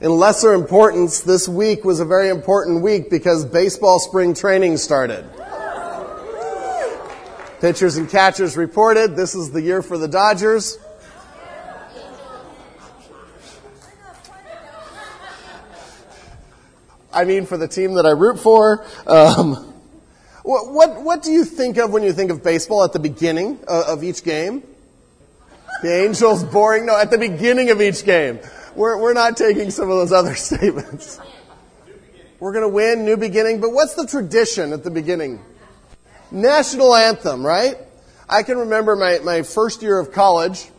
[0.00, 5.28] In lesser importance, this week was a very important week because baseball spring training started.
[7.60, 10.78] Pitchers and catchers reported this is the year for the Dodgers.
[17.12, 18.86] I mean, for the team that I root for.
[19.04, 19.74] Um,
[20.44, 23.58] what, what, what, do you think of when you think of baseball at the beginning
[23.66, 24.62] of, of each game?
[25.82, 26.86] The Angels boring?
[26.86, 28.38] No, at the beginning of each game.
[28.78, 31.18] We're, we're not taking some of those other statements.
[32.38, 35.40] We're going to win, new beginning, but what's the tradition at the beginning?
[36.30, 37.74] National anthem, right?
[38.28, 40.70] I can remember my, my first year of college,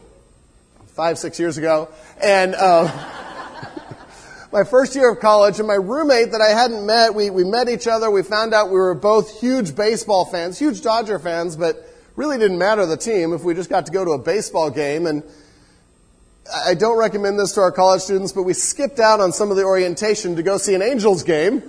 [0.88, 1.90] five, six years ago,
[2.23, 2.85] and um,
[4.54, 7.68] my first year of college, and my roommate that I hadn't met, we, we met
[7.68, 11.76] each other, we found out we were both huge baseball fans, huge Dodger fans, but
[12.16, 15.05] really didn't matter the team if we just got to go to a baseball game,
[15.05, 15.21] and
[16.53, 19.57] I don't recommend this to our college students, but we skipped out on some of
[19.57, 21.62] the orientation to go see an Angels game,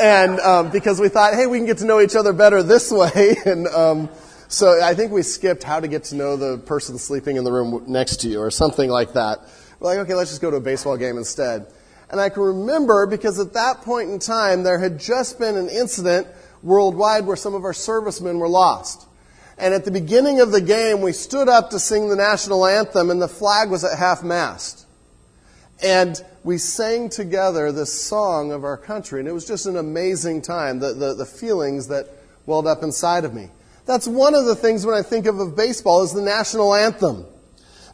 [0.00, 2.90] and um, because we thought, hey, we can get to know each other better this
[2.92, 4.08] way, and um,
[4.48, 7.52] so I think we skipped how to get to know the person sleeping in the
[7.52, 9.40] room next to you, or something like that.
[9.80, 11.66] We're like, okay, let's just go to a baseball game instead.
[12.10, 15.68] And I can remember because at that point in time, there had just been an
[15.68, 16.26] incident
[16.62, 19.06] worldwide where some of our servicemen were lost.
[19.58, 23.10] And at the beginning of the game, we stood up to sing the national anthem,
[23.10, 24.86] and the flag was at half mast.
[25.82, 30.42] And we sang together this song of our country, and it was just an amazing
[30.42, 32.08] time, the, the, the feelings that
[32.46, 33.50] welled up inside of me.
[33.84, 37.26] That's one of the things when I think of, of baseball is the national anthem.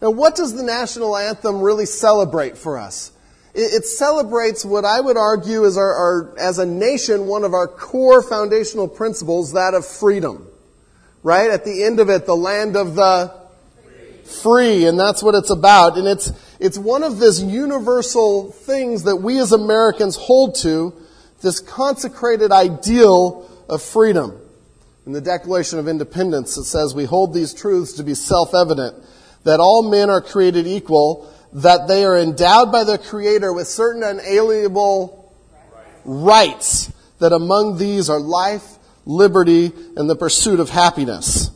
[0.00, 3.10] Now, what does the national anthem really celebrate for us?
[3.54, 7.52] It, it celebrates what I would argue is our, our, as a nation, one of
[7.52, 10.47] our core foundational principles, that of freedom
[11.28, 11.50] right?
[11.50, 13.30] At the end of it, the land of the
[14.24, 15.98] free, and that's what it's about.
[15.98, 20.94] And it's, it's one of these universal things that we as Americans hold to,
[21.42, 24.40] this consecrated ideal of freedom.
[25.04, 28.96] In the Declaration of Independence, it says, We hold these truths to be self evident
[29.44, 34.02] that all men are created equal, that they are endowed by their Creator with certain
[34.02, 35.30] unalienable
[36.06, 38.77] rights, that among these are life,
[39.08, 41.50] liberty, and the pursuit of happiness.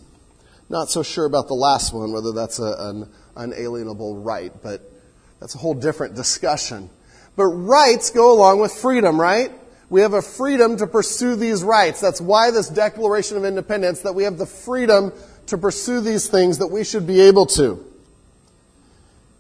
[0.71, 4.91] Not so sure about the last one, whether that's a, an unalienable right, but
[5.39, 6.89] that's a whole different discussion.
[7.37, 9.53] But rights go along with freedom, right?
[9.91, 12.01] We have a freedom to pursue these rights.
[12.01, 15.13] That's why this Declaration of Independence, that we have the freedom
[15.47, 17.85] to pursue these things that we should be able to.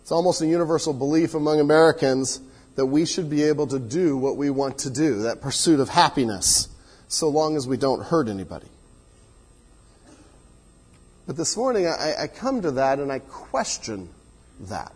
[0.03, 2.43] It's almost a universal belief among Americans
[2.75, 5.89] that we should be able to do what we want to do, that pursuit of
[5.89, 6.69] happiness
[7.13, 8.69] so long as we don't hurt anybody.
[11.27, 14.09] But this morning, I, I come to that and I question
[14.61, 14.93] that.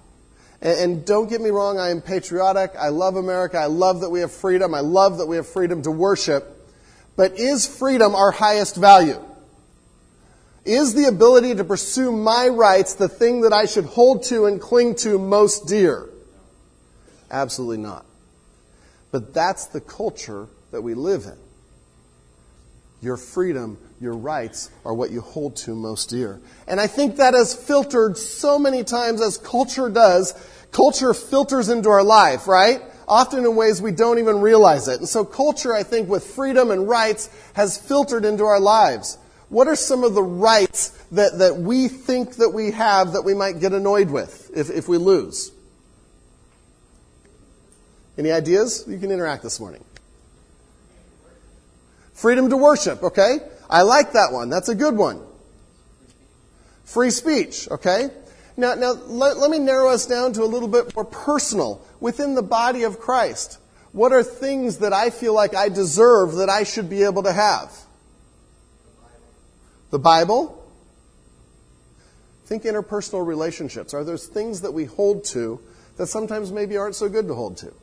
[0.60, 2.72] And, and don't get me wrong, I am patriotic.
[2.76, 3.58] I love America.
[3.58, 4.74] I love that we have freedom.
[4.74, 6.52] I love that we have freedom to worship.
[7.16, 9.22] But is freedom our highest value?
[10.64, 14.60] Is the ability to pursue my rights the thing that I should hold to and
[14.60, 16.08] cling to most dear?
[17.30, 18.04] Absolutely not.
[19.12, 21.45] But that's the culture that we live in.
[23.02, 26.40] Your freedom, your rights are what you hold to most dear.
[26.66, 30.34] And I think that has filtered so many times as culture does.
[30.72, 32.80] Culture filters into our life, right?
[33.08, 34.98] Often in ways we don't even realize it.
[34.98, 39.18] And so culture, I think, with freedom and rights has filtered into our lives.
[39.48, 43.32] What are some of the rights that, that we think that we have that we
[43.32, 45.52] might get annoyed with if, if we lose?
[48.18, 48.84] Any ideas?
[48.88, 49.84] You can interact this morning.
[52.16, 53.40] Freedom to worship, okay?
[53.68, 54.48] I like that one.
[54.48, 55.20] That's a good one.
[56.84, 58.08] Free speech, okay?
[58.56, 61.86] Now, now let, let me narrow us down to a little bit more personal.
[62.00, 63.58] Within the body of Christ,
[63.92, 67.32] what are things that I feel like I deserve that I should be able to
[67.34, 67.70] have?
[69.90, 70.64] The Bible?
[72.46, 73.92] Think interpersonal relationships.
[73.92, 75.60] Are there things that we hold to
[75.98, 77.74] that sometimes maybe aren't so good to hold to?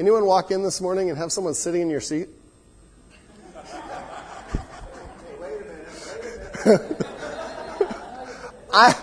[0.00, 2.30] Anyone walk in this morning and have someone sitting in your seat?
[8.72, 8.94] I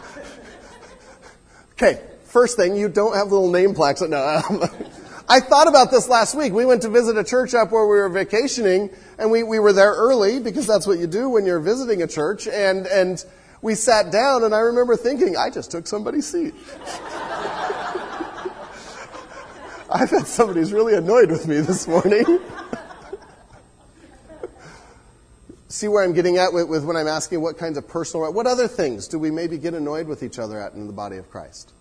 [1.73, 2.01] okay.
[2.23, 4.01] First thing, you don't have little name plaques.
[4.01, 4.63] No, um,
[5.29, 6.51] I thought about this last week.
[6.51, 8.89] We went to visit a church up where we were vacationing,
[9.19, 12.07] and we, we were there early because that's what you do when you're visiting a
[12.07, 12.47] church.
[12.47, 13.23] And and
[13.61, 16.55] we sat down, and I remember thinking, I just took somebody's seat.
[19.89, 22.39] I bet somebody's really annoyed with me this morning.
[25.69, 28.47] See where I'm getting at with, with, when I'm asking what kinds of personal, what
[28.47, 31.29] other things do we maybe get annoyed with each other at in the body of
[31.29, 31.71] Christ?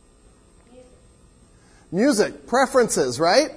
[1.91, 3.50] Music, preferences, right?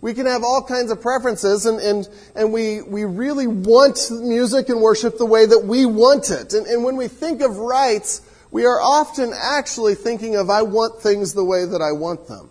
[0.00, 4.68] We can have all kinds of preferences and, and, and we, we really want music
[4.68, 6.52] and worship the way that we want it.
[6.52, 11.00] And, and when we think of rights, we are often actually thinking of, I want
[11.00, 12.49] things the way that I want them.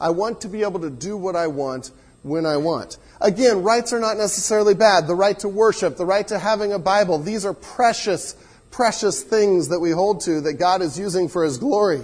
[0.00, 1.90] I want to be able to do what I want
[2.22, 2.98] when I want.
[3.20, 5.06] Again, rights are not necessarily bad.
[5.06, 8.36] The right to worship, the right to having a Bible, these are precious,
[8.70, 12.02] precious things that we hold to that God is using for His glory.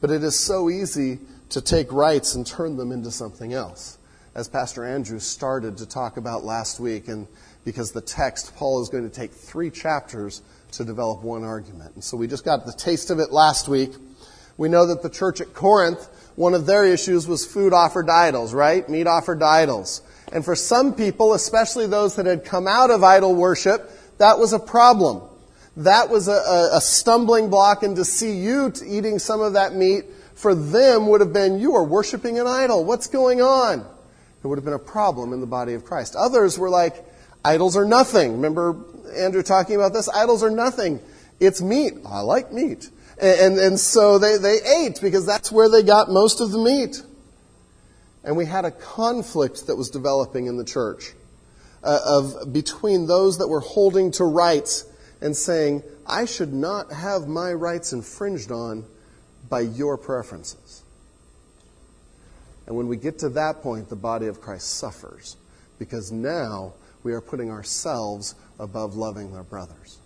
[0.00, 1.18] But it is so easy
[1.50, 3.98] to take rights and turn them into something else.
[4.34, 7.26] As Pastor Andrew started to talk about last week, and
[7.64, 10.42] because the text, Paul is going to take three chapters
[10.72, 11.94] to develop one argument.
[11.94, 13.92] And so we just got the taste of it last week.
[14.56, 18.12] We know that the church at Corinth, one of their issues was food offered to
[18.12, 18.88] idols, right?
[18.88, 20.02] Meat offered to idols.
[20.32, 24.52] And for some people, especially those that had come out of idol worship, that was
[24.52, 25.20] a problem.
[25.78, 30.04] That was a, a stumbling block, and to see you eating some of that meat
[30.36, 32.84] for them would have been, you are worshiping an idol.
[32.84, 33.80] What's going on?
[33.80, 36.14] It would have been a problem in the body of Christ.
[36.14, 37.04] Others were like,
[37.44, 38.34] idols are nothing.
[38.34, 38.76] Remember
[39.16, 40.08] Andrew talking about this?
[40.08, 41.00] Idols are nothing.
[41.40, 41.94] It's meat.
[42.06, 42.90] I like meat.
[43.20, 47.02] And, and, so they, they ate because that's where they got most of the meat.
[48.22, 51.14] And we had a conflict that was developing in the church
[51.82, 54.84] uh, of between those that were holding to rights
[55.20, 58.84] and saying, I should not have my rights infringed on
[59.48, 60.82] by your preferences.
[62.66, 65.36] And when we get to that point, the body of Christ suffers
[65.78, 69.98] because now we are putting ourselves above loving our brothers.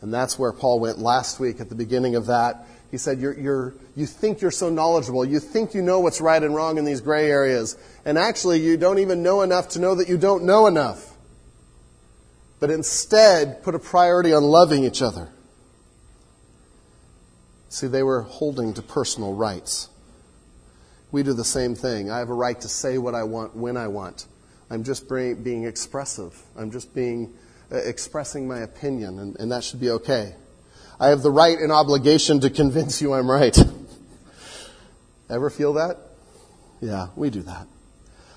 [0.00, 2.66] And that's where Paul went last week at the beginning of that.
[2.90, 5.24] He said, you're, you're, You think you're so knowledgeable.
[5.24, 7.76] You think you know what's right and wrong in these gray areas.
[8.04, 11.14] And actually, you don't even know enough to know that you don't know enough.
[12.60, 15.28] But instead, put a priority on loving each other.
[17.68, 19.90] See, they were holding to personal rights.
[21.10, 22.10] We do the same thing.
[22.10, 24.26] I have a right to say what I want when I want.
[24.70, 26.40] I'm just being expressive.
[26.56, 27.34] I'm just being
[27.70, 30.36] Uh, expressing my opinion, and, and that should be okay.
[31.00, 33.58] I have the right and obligation to convince you I'm right.
[35.30, 35.98] Ever feel that?
[36.80, 37.66] Yeah, we do that.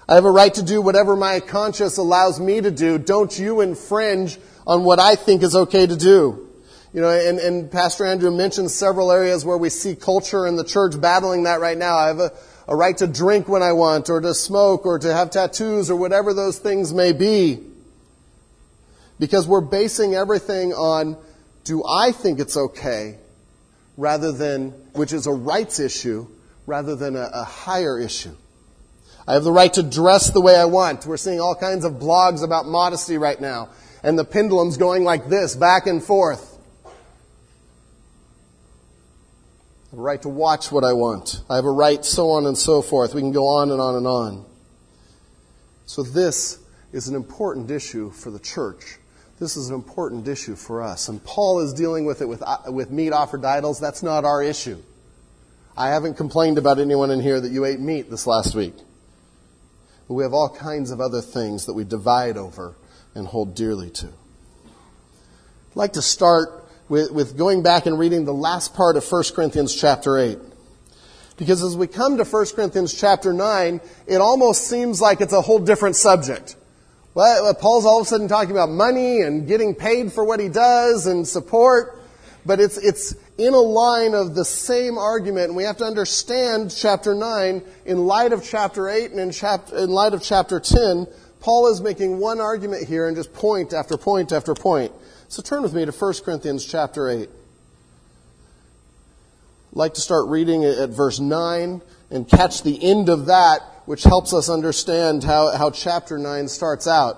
[0.08, 2.98] I have a right to do whatever my conscience allows me to do.
[2.98, 6.48] Don't you infringe on what I think is okay to do.
[6.92, 10.64] You know, and, and Pastor Andrew mentioned several areas where we see culture in the
[10.64, 11.98] church battling that right now.
[11.98, 12.32] I have a,
[12.68, 15.96] a right to drink when I want, or to smoke, or to have tattoos, or
[15.96, 17.69] whatever those things may be.
[19.20, 21.18] Because we're basing everything on,
[21.66, 23.18] do I think it's okay,
[23.98, 26.28] rather than, which is a rights issue,
[26.66, 28.36] rather than a, a higher issue.
[29.28, 31.06] I have the right to dress the way I want.
[31.06, 33.70] We're seeing all kinds of blogs about modesty right now.
[34.02, 36.58] And the pendulum's going like this, back and forth.
[36.86, 36.90] I
[39.92, 41.42] have a right to watch what I want.
[41.50, 43.14] I have a right, so on and so forth.
[43.14, 44.46] We can go on and on and on.
[45.86, 46.60] So, this
[46.92, 48.98] is an important issue for the church.
[49.40, 51.08] This is an important issue for us.
[51.08, 53.80] And Paul is dealing with it with, uh, with meat offered to idols.
[53.80, 54.78] That's not our issue.
[55.78, 58.76] I haven't complained about anyone in here that you ate meat this last week.
[60.08, 62.76] But we have all kinds of other things that we divide over
[63.16, 64.08] and hold dearly to.
[64.08, 69.24] I'd like to start with, with going back and reading the last part of 1
[69.34, 70.38] Corinthians chapter 8.
[71.38, 75.40] Because as we come to 1 Corinthians chapter 9, it almost seems like it's a
[75.40, 76.58] whole different subject.
[77.20, 80.48] Well, Paul's all of a sudden talking about money and getting paid for what he
[80.48, 82.02] does and support,
[82.46, 86.74] but it's, it's in a line of the same argument, and we have to understand
[86.74, 91.08] chapter 9 in light of chapter 8 and in, chapter, in light of chapter 10.
[91.42, 94.94] Paul is making one argument here and just point after point after point.
[95.28, 97.24] So turn with me to 1 Corinthians chapter 8.
[97.24, 97.30] I'd
[99.74, 103.60] like to start reading at verse 9 and catch the end of that,
[103.90, 107.18] which helps us understand how, how chapter 9 starts out.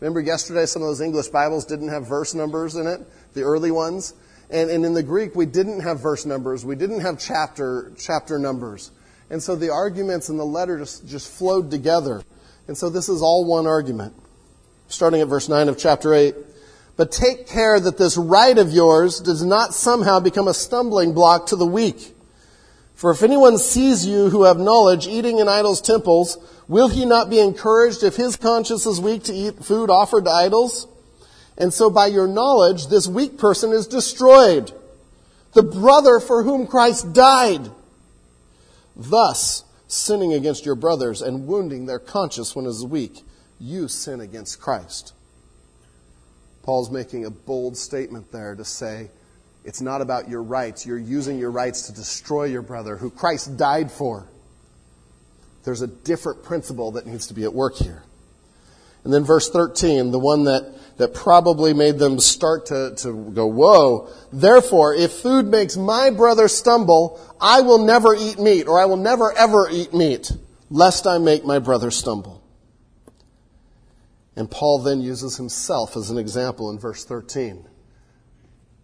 [0.00, 2.98] Remember yesterday some of those English Bibles didn't have verse numbers in it,
[3.34, 4.14] the early ones?
[4.50, 6.64] And, and in the Greek, we didn't have verse numbers.
[6.64, 8.90] We didn't have chapter, chapter numbers.
[9.30, 12.24] And so the arguments in the letter just, just flowed together.
[12.66, 14.12] And so this is all one argument.
[14.88, 16.34] Starting at verse 9 of chapter 8.
[16.96, 21.46] But take care that this right of yours does not somehow become a stumbling block
[21.46, 22.12] to the weak.
[22.98, 26.36] For if anyone sees you who have knowledge eating in idols' temples,
[26.66, 30.32] will he not be encouraged if his conscience is weak to eat food offered to
[30.32, 30.88] idols?
[31.56, 34.72] And so by your knowledge, this weak person is destroyed.
[35.52, 37.70] The brother for whom Christ died.
[38.96, 43.22] Thus, sinning against your brothers and wounding their conscience when it is weak,
[43.60, 45.12] you sin against Christ.
[46.64, 49.10] Paul's making a bold statement there to say,
[49.64, 50.86] it's not about your rights.
[50.86, 54.28] You're using your rights to destroy your brother who Christ died for.
[55.64, 58.02] There's a different principle that needs to be at work here.
[59.04, 63.46] And then verse 13, the one that, that probably made them start to, to go,
[63.46, 64.08] whoa.
[64.32, 68.96] Therefore, if food makes my brother stumble, I will never eat meat, or I will
[68.96, 70.32] never ever eat meat,
[70.70, 72.42] lest I make my brother stumble.
[74.36, 77.67] And Paul then uses himself as an example in verse 13.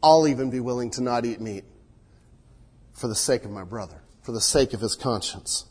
[0.05, 1.65] I'll even be willing to not eat meat
[2.93, 5.65] for the sake of my brother, for the sake of his conscience.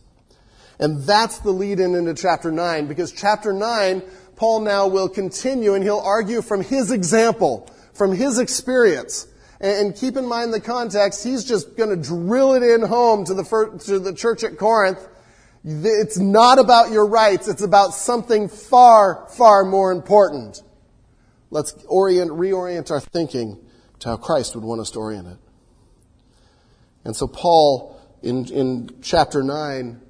[0.79, 4.01] And that's the lead in into chapter 9, because chapter 9,
[4.35, 9.27] Paul now will continue and he'll argue from his example, from his experience.
[9.61, 13.35] And keep in mind the context, he's just going to drill it in home to
[13.35, 15.07] the, first, to the church at Corinth.
[15.63, 20.63] It's not about your rights, it's about something far, far more important.
[21.51, 23.59] Let's orient, reorient our thinking
[24.03, 25.38] to how Christ would want us to orient it.
[27.05, 30.01] And so Paul, in, in chapter 9,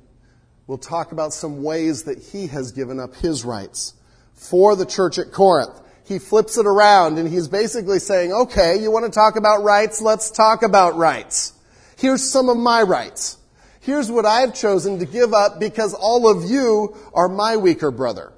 [0.66, 3.94] will talk about some ways that he has given up his rights
[4.34, 5.80] for the church at Corinth.
[6.06, 10.02] He flips it around and he's basically saying, okay, you want to talk about rights?
[10.02, 11.54] Let's talk about rights.
[11.96, 13.38] Here's some of my rights.
[13.80, 18.34] Here's what I've chosen to give up because all of you are my weaker brother.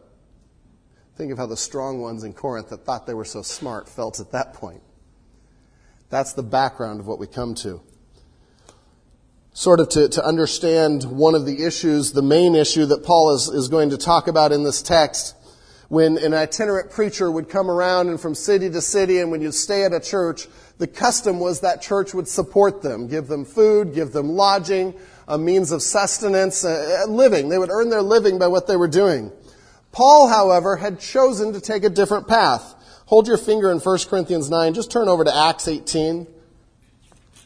[1.15, 4.19] Think of how the strong ones in Corinth that thought they were so smart felt
[4.19, 4.81] at that point.
[6.15, 7.81] That's the background of what we come to
[9.51, 13.49] sort of to, to understand one of the issues, the main issue that Paul is,
[13.49, 15.35] is going to talk about in this text.
[15.89, 19.55] When an itinerant preacher would come around and from city to city, and when you'd
[19.55, 23.93] stay at a church, the custom was that church would support them, give them food,
[23.93, 24.93] give them lodging,
[25.27, 27.49] a means of sustenance, uh, living.
[27.49, 29.33] They would earn their living by what they were doing.
[29.91, 32.74] Paul, however, had chosen to take a different path.
[33.05, 34.73] Hold your finger in 1 Corinthians 9.
[34.73, 36.27] Just turn over to Acts 18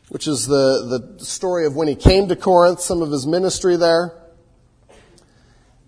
[0.10, 3.78] which is the, the story of when he came to Corinth, some of his ministry
[3.78, 4.14] there.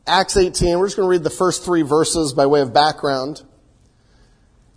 [0.07, 3.41] Acts 18, we're just going to read the first three verses by way of background.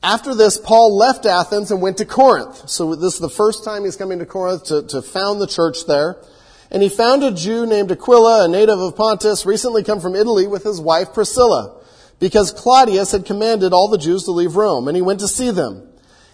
[0.02, 2.68] After this, Paul left Athens and went to Corinth.
[2.68, 5.86] So this is the first time he's coming to Corinth to, to found the church
[5.86, 6.22] there.
[6.70, 10.46] And he found a Jew named Aquila, a native of Pontus, recently come from Italy
[10.46, 11.80] with his wife Priscilla,
[12.18, 15.50] because Claudius had commanded all the Jews to leave Rome, and he went to see
[15.50, 15.88] them.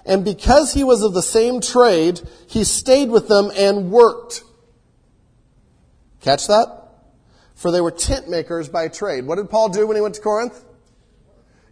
[0.04, 4.42] And because he was of the same trade, he stayed with them and worked.
[6.20, 6.88] Catch that?
[7.54, 9.26] For they were tent makers by trade.
[9.26, 10.64] What did Paul do when he went to Corinth?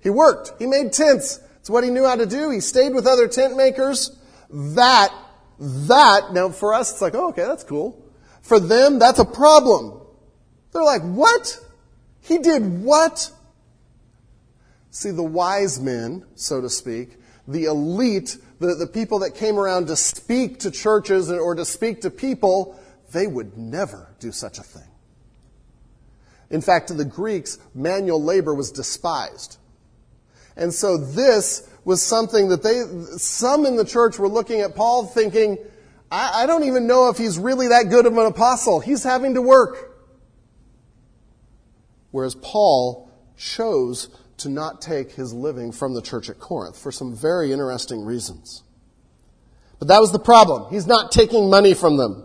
[0.03, 0.53] He worked.
[0.59, 1.41] He made tents.
[1.61, 2.51] It's what he knew how to do.
[2.51, 4.17] He stayed with other tent makers.
[4.51, 5.13] That,
[5.59, 8.05] that, now for us, it's like, oh, okay, that's cool.
[8.43, 10.01] For them, that's a problem.
[10.73, 11.59] They're like, what?
[12.21, 13.31] He did what?
[14.91, 19.87] See, the wise men, so to speak, the elite, the, the people that came around
[19.89, 22.79] to speak to churches or to speak to people,
[23.13, 24.83] they would never do such a thing.
[26.51, 29.59] In fact, to the Greeks, manual labor was despised.
[30.57, 32.83] And so this was something that they,
[33.19, 35.59] some in the church were looking at Paul thinking,
[36.11, 38.81] I, I don't even know if he's really that good of an apostle.
[38.81, 39.97] He's having to work.
[42.11, 47.15] Whereas Paul chose to not take his living from the church at Corinth for some
[47.15, 48.63] very interesting reasons.
[49.79, 50.73] But that was the problem.
[50.73, 52.25] He's not taking money from them.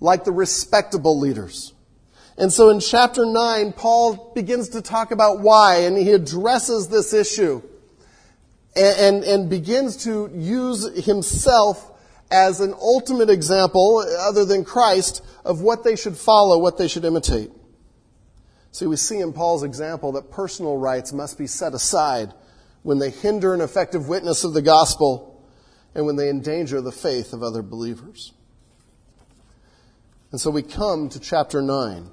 [0.00, 1.72] Like the respectable leaders.
[2.38, 7.12] And so in chapter 9, Paul begins to talk about why, and he addresses this
[7.12, 7.62] issue
[8.74, 11.90] and, and, and begins to use himself
[12.30, 17.04] as an ultimate example, other than Christ, of what they should follow, what they should
[17.04, 17.50] imitate.
[18.72, 22.32] See, we see in Paul's example that personal rights must be set aside
[22.82, 25.46] when they hinder an effective witness of the gospel
[25.94, 28.32] and when they endanger the faith of other believers.
[30.30, 32.08] And so we come to chapter 9,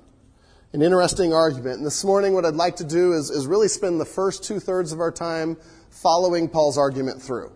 [0.74, 1.78] an interesting argument.
[1.78, 4.60] And this morning, what I'd like to do is, is really spend the first two
[4.60, 5.56] thirds of our time
[5.90, 7.54] following Paul's argument through,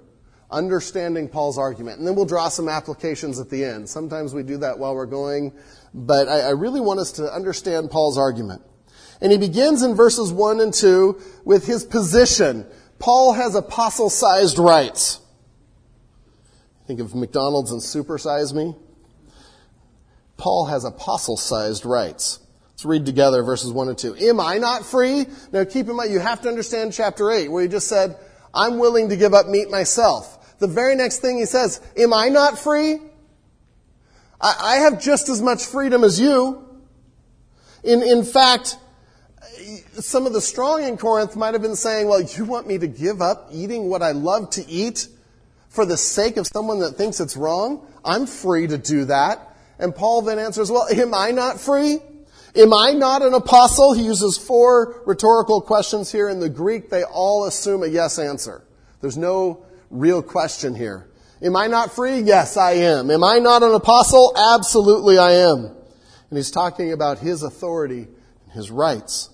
[0.50, 2.00] understanding Paul's argument.
[2.00, 3.89] And then we'll draw some applications at the end.
[3.89, 5.51] Sometimes we do that while we're going,
[5.93, 8.62] but I, I really want us to understand Paul's argument.
[9.24, 12.68] And he begins in verses 1 and 2 with his position.
[13.00, 15.22] Paul has apostle sized rights.
[16.88, 18.75] Think of McDonald's and supersize me.
[20.36, 22.39] Paul has apostle sized rights.
[22.72, 24.15] Let's read together verses 1 and 2.
[24.15, 25.25] Am I not free?
[25.53, 28.18] Now keep in mind, you have to understand chapter 8, where he just said,
[28.53, 30.60] I'm willing to give up meat myself.
[30.60, 33.00] The very next thing he says, Am I not free?
[34.42, 36.60] I, I have just as much freedom as you.
[37.86, 38.77] In, in fact,
[40.00, 42.88] some of the strong in Corinth might have been saying, well, you want me to
[42.88, 45.08] give up eating what I love to eat
[45.70, 47.86] for the sake of someone that thinks it's wrong?
[48.04, 49.56] I'm free to do that.
[49.80, 52.00] And Paul then answers, well, am I not free?
[52.56, 53.94] Am I not an apostle?
[53.94, 56.30] He uses four rhetorical questions here.
[56.30, 58.64] In the Greek, they all assume a yes answer.
[59.02, 61.08] There's no real question here.
[61.42, 62.20] Am I not free?
[62.20, 63.10] Yes, I am.
[63.10, 64.34] Am I not an apostle?
[64.38, 65.66] Absolutely, I am.
[66.30, 68.08] And he's talking about his authority
[68.44, 69.30] and his rights.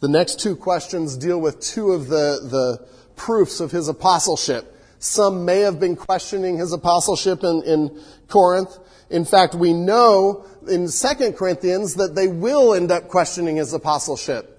[0.00, 2.86] The next two questions deal with two of the, the
[3.16, 4.74] proofs of his apostleship.
[4.98, 8.78] Some may have been questioning his apostleship in, in Corinth.
[9.08, 14.52] In fact, we know in 2 Corinthians that they will end up questioning his apostleship.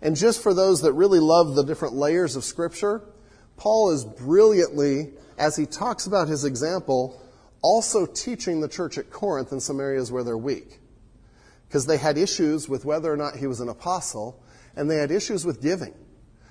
[0.00, 3.02] And just for those that really love the different layers of Scripture,
[3.56, 7.20] Paul is brilliantly, as he talks about his example,
[7.60, 10.80] also teaching the church at Corinth in some areas where they're weak.
[11.68, 14.40] Because they had issues with whether or not he was an apostle,
[14.76, 15.94] and they had issues with giving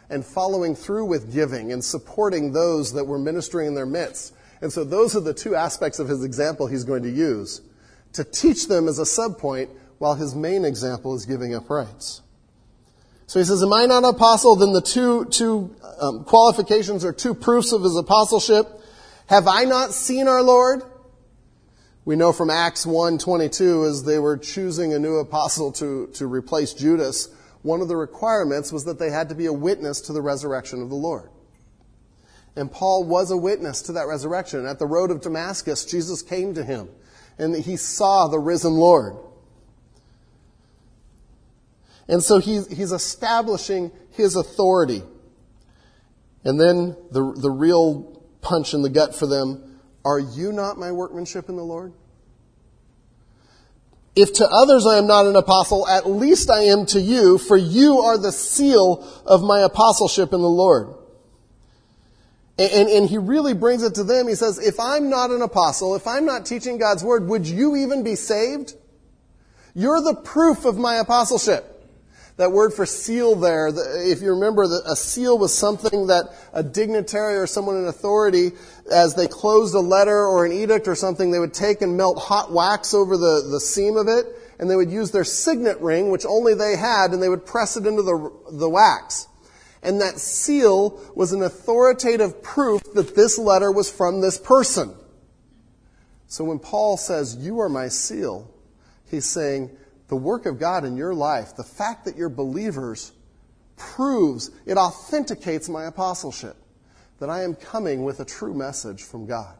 [0.10, 4.34] and following through with giving and supporting those that were ministering in their midst.
[4.62, 7.62] And so those are the two aspects of his example he's going to use
[8.14, 12.22] to teach them as a subpoint while his main example is giving up rights.
[13.28, 14.56] So he says, Am I not an apostle?
[14.56, 18.68] Then the two, two um, qualifications or two proofs of his apostleship.
[19.28, 20.84] Have I not seen our Lord?
[22.06, 26.74] We know from Acts 1.22 as they were choosing a new apostle to, to replace
[26.74, 27.30] Judas,
[27.64, 30.82] one of the requirements was that they had to be a witness to the resurrection
[30.82, 31.30] of the Lord.
[32.56, 34.66] And Paul was a witness to that resurrection.
[34.66, 36.90] At the road of Damascus, Jesus came to him
[37.40, 39.16] and he saw the risen Lord.
[42.08, 45.02] And so he's, he's establishing his authority.
[46.44, 50.92] And then the, the real punch in the gut for them are you not my
[50.92, 51.94] workmanship in the Lord?
[54.16, 57.58] If to others I am not an apostle, at least I am to you, for
[57.58, 60.94] you are the seal of my apostleship in the Lord.
[62.60, 64.28] And, and, and, he really brings it to them.
[64.28, 67.76] He says, if I'm not an apostle, if I'm not teaching God's word, would you
[67.78, 68.76] even be saved?
[69.74, 71.70] You're the proof of my apostleship.
[72.38, 73.70] That word for seal there,
[74.08, 78.52] if you remember, that a seal was something that a dignitary or someone in authority,
[78.92, 82.18] as they closed a letter or an edict or something, they would take and melt
[82.20, 84.26] hot wax over the, the seam of it,
[84.60, 87.78] and they would use their signet ring, which only they had, and they would press
[87.78, 89.28] it into the, the wax.
[89.82, 94.96] And that seal was an authoritative proof that this letter was from this person.
[96.28, 98.50] So when Paul says, You are my seal,
[99.10, 99.76] he's saying,
[100.08, 103.12] the work of God in your life, the fact that you're believers,
[103.78, 106.56] proves, it authenticates my apostleship,
[107.24, 109.56] that I am coming with a true message from God.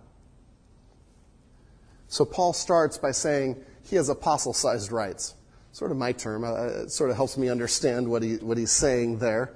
[2.10, 5.34] So Paul starts by saying he has apostle sized rights.
[5.72, 6.44] Sort of my term.
[6.44, 9.54] Uh, it sort of helps me understand what, he, what he's saying there.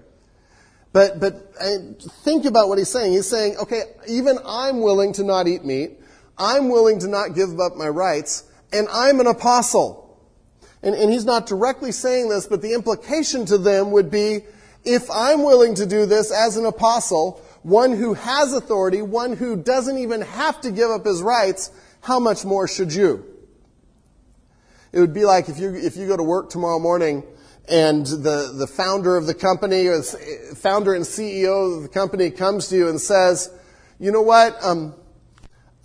[0.93, 1.54] But, but
[2.24, 3.12] think about what he's saying.
[3.12, 6.00] He's saying, okay, even I'm willing to not eat meat.
[6.38, 8.46] I'm willing to not give up my rights.
[8.72, 10.17] And I'm an apostle.
[10.82, 14.46] And, and he's not directly saying this, but the implication to them would be,
[14.86, 19.58] if I'm willing to do this as an apostle, one who has authority, one who
[19.58, 23.25] doesn't even have to give up his rights, how much more should you?
[24.93, 27.23] It would be like if you, if you go to work tomorrow morning
[27.67, 32.69] and the, the founder of the company or founder and CEO of the company comes
[32.69, 33.51] to you and says,
[33.99, 34.95] you know what, um,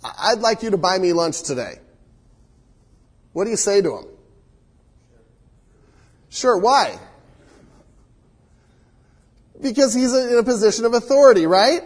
[0.05, 1.79] I'd like you to buy me lunch today.
[3.33, 4.05] What do you say to him?
[6.29, 6.97] Sure, why?
[9.63, 11.81] Because he's in a position of authority, right?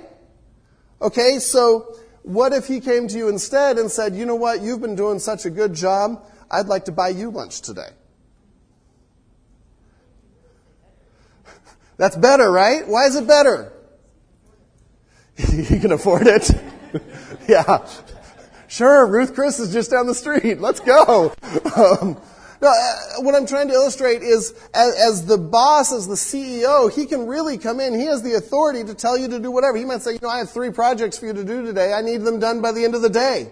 [1.00, 4.82] Okay, so what if he came to you instead and said, you know what, you've
[4.82, 7.90] been doing such a good job, I'd like to buy you lunch today?
[11.98, 12.88] That's better, right?
[12.88, 13.72] Why is it better?
[15.38, 16.50] you can afford it.
[17.48, 17.88] yeah.
[18.68, 20.60] Sure, Ruth Chris is just down the street.
[20.60, 21.34] Let's go.
[21.78, 22.18] Um,
[22.62, 26.92] no, uh, what I'm trying to illustrate is as, as, the boss, as the CEO,
[26.92, 27.94] he can really come in.
[27.94, 29.78] He has the authority to tell you to do whatever.
[29.78, 31.94] He might say, you know, I have three projects for you to do today.
[31.94, 33.52] I need them done by the end of the day.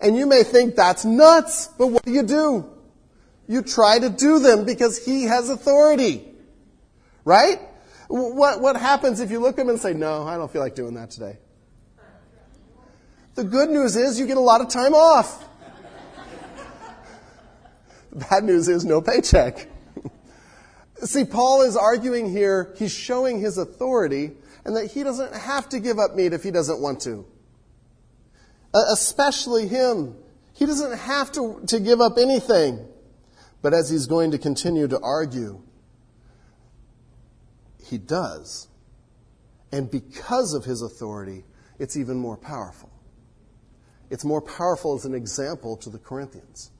[0.00, 2.70] And you may think that's nuts, but what do you do?
[3.48, 6.24] You try to do them because he has authority.
[7.24, 7.58] Right?
[8.08, 10.76] What, what happens if you look at him and say, no, I don't feel like
[10.76, 11.38] doing that today?
[13.34, 15.45] The good news is you get a lot of time off.
[18.16, 19.68] Bad news is no paycheck.
[21.02, 24.32] See, Paul is arguing here, he's showing his authority
[24.64, 27.26] and that he doesn't have to give up meat if he doesn't want to.
[28.74, 30.16] Especially him.
[30.54, 32.86] He doesn't have to, to give up anything.
[33.60, 35.60] But as he's going to continue to argue,
[37.84, 38.68] he does.
[39.70, 41.44] And because of his authority,
[41.78, 42.90] it's even more powerful.
[44.08, 46.70] It's more powerful as an example to the Corinthians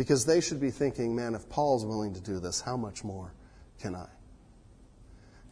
[0.00, 3.34] Because they should be thinking, man, if Paul's willing to do this, how much more
[3.78, 4.06] can I?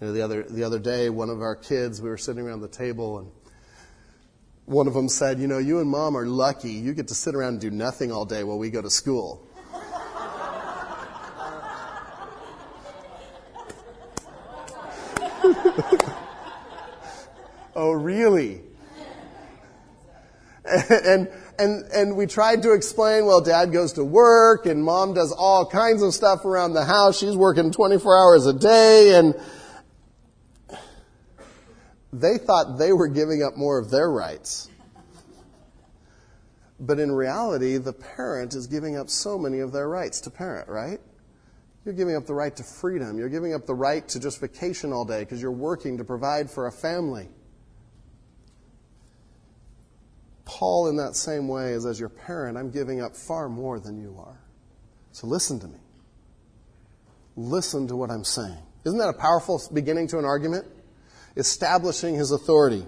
[0.00, 2.62] You know, the other, the other day, one of our kids, we were sitting around
[2.62, 3.30] the table and
[4.64, 6.70] one of them said, You know, you and mom are lucky.
[6.70, 9.46] You get to sit around and do nothing all day while we go to school.
[17.76, 18.62] oh, really?
[20.64, 21.28] and,
[21.58, 25.66] and, and we tried to explain, well, dad goes to work and mom does all
[25.66, 27.18] kinds of stuff around the house.
[27.18, 29.34] She's working 24 hours a day and
[32.12, 34.70] they thought they were giving up more of their rights.
[36.80, 40.68] But in reality, the parent is giving up so many of their rights to parent,
[40.68, 41.00] right?
[41.84, 43.18] You're giving up the right to freedom.
[43.18, 46.50] You're giving up the right to just vacation all day because you're working to provide
[46.50, 47.28] for a family.
[50.48, 54.00] Paul, in that same way, is as your parent, I'm giving up far more than
[54.00, 54.40] you are.
[55.12, 55.78] So listen to me.
[57.36, 58.56] Listen to what I'm saying.
[58.86, 60.66] Isn't that a powerful beginning to an argument?
[61.36, 62.86] Establishing his authority.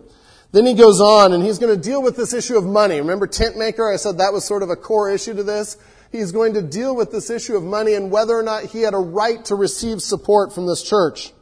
[0.53, 2.96] Then he goes on and he's going to deal with this issue of money.
[2.96, 3.92] Remember tent maker?
[3.92, 5.77] I said that was sort of a core issue to this.
[6.11, 8.94] He's going to deal with this issue of money and whether or not he had
[8.94, 11.33] a right to receive support from this church.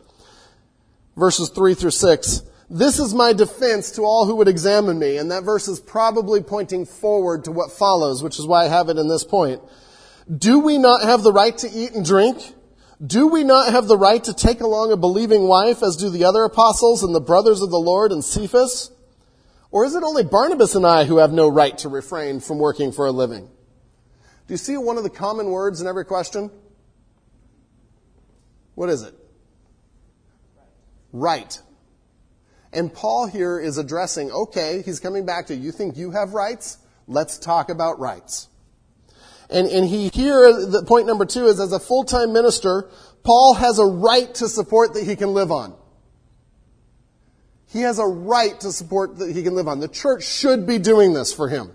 [1.16, 2.42] Verses 3 through 6.
[2.70, 5.16] This is my defense to all who would examine me.
[5.16, 8.88] And that verse is probably pointing forward to what follows, which is why I have
[8.88, 9.62] it in this point.
[10.34, 12.54] Do we not have the right to eat and drink?
[13.04, 16.24] Do we not have the right to take along a believing wife as do the
[16.24, 18.90] other apostles and the brothers of the Lord and Cephas?
[19.70, 22.92] Or is it only Barnabas and I who have no right to refrain from working
[22.92, 23.48] for a living?
[24.46, 26.50] Do you see one of the common words in every question?
[28.74, 29.14] What is it?
[31.12, 31.58] Right.
[32.72, 36.78] And Paul here is addressing, okay, he's coming back to, you think you have rights?
[37.06, 38.48] Let's talk about rights.
[39.50, 42.90] And, and he here, the point number two is as a full-time minister,
[43.22, 45.74] Paul has a right to support that he can live on.
[47.70, 49.80] He has a right to support that he can live on.
[49.80, 51.72] The church should be doing this for him.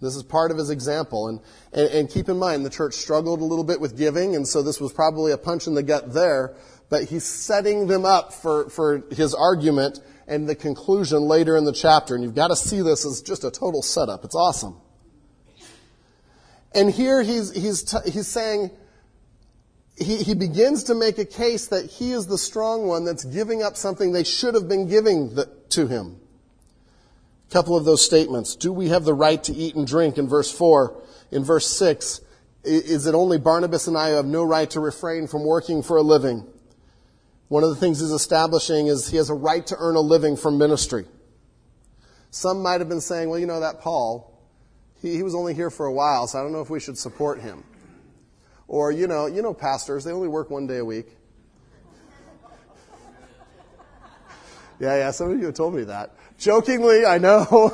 [0.00, 1.28] This is part of his example.
[1.28, 1.40] And,
[1.72, 4.62] and, and, keep in mind, the church struggled a little bit with giving, and so
[4.62, 6.54] this was probably a punch in the gut there
[6.88, 11.72] but he's setting them up for, for his argument and the conclusion later in the
[11.72, 12.14] chapter.
[12.14, 14.24] And you've got to see this as just a total setup.
[14.24, 14.76] It's awesome.
[16.74, 18.70] And here he's, he's, t- he's saying,
[19.96, 23.62] he, he begins to make a case that he is the strong one that's giving
[23.62, 26.20] up something they should have been giving the, to him.
[27.48, 28.56] A couple of those statements.
[28.56, 31.02] Do we have the right to eat and drink in verse 4?
[31.30, 32.20] In verse 6,
[32.64, 35.96] is it only Barnabas and I who have no right to refrain from working for
[35.96, 36.46] a living?
[37.48, 40.36] One of the things he's establishing is he has a right to earn a living
[40.36, 41.06] from ministry.
[42.30, 44.36] Some might have been saying, well, you know, that Paul,
[45.00, 46.98] he, he was only here for a while, so I don't know if we should
[46.98, 47.62] support him.
[48.66, 51.06] Or, you know, you know, pastors, they only work one day a week.
[54.80, 56.16] yeah, yeah, some of you have told me that.
[56.38, 57.46] Jokingly, I know.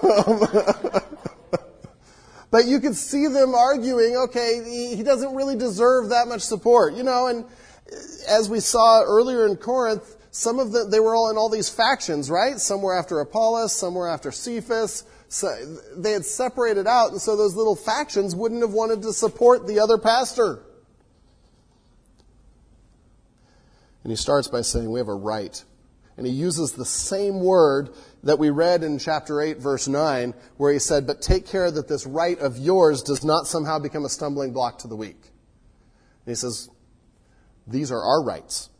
[2.51, 6.93] but you could see them arguing, okay, he, he doesn't really deserve that much support,
[6.93, 7.47] you know, and
[8.29, 11.69] as we saw earlier in Corinth, some of them, they were all in all these
[11.69, 12.59] factions, right?
[12.59, 15.05] Some were after Apollos, some were after Cephas.
[15.29, 15.49] So
[15.97, 19.81] they had separated out, and so those little factions wouldn't have wanted to support the
[19.81, 20.63] other pastor.
[24.05, 25.63] And he starts by saying, We have a right.
[26.17, 27.91] And he uses the same word
[28.23, 31.89] that we read in chapter 8, verse 9, where he said, But take care that
[31.89, 35.21] this right of yours does not somehow become a stumbling block to the weak.
[36.27, 36.69] And he says,
[37.67, 38.71] these are our rights.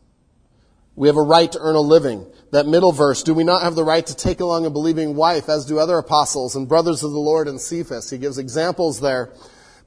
[0.95, 2.25] We have a right to earn a living.
[2.51, 5.49] That middle verse, do we not have the right to take along a believing wife,
[5.49, 8.09] as do other apostles and brothers of the Lord and Cephas?
[8.09, 9.33] He gives examples there.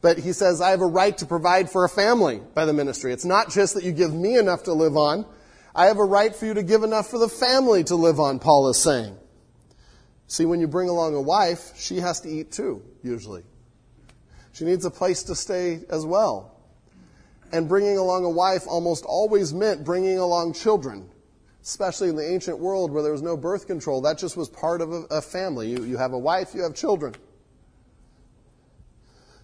[0.02, 3.12] But he says, I have a right to provide for a family by the ministry.
[3.12, 5.26] It's not just that you give me enough to live on.
[5.74, 8.38] I have a right for you to give enough for the family to live on,
[8.38, 9.16] Paul is saying.
[10.26, 13.44] See, when you bring along a wife, she has to eat too, usually.
[14.52, 16.55] She needs a place to stay as well.
[17.52, 21.08] And bringing along a wife almost always meant bringing along children,
[21.62, 24.00] especially in the ancient world where there was no birth control.
[24.02, 25.70] That just was part of a, a family.
[25.70, 27.14] You, you have a wife, you have children.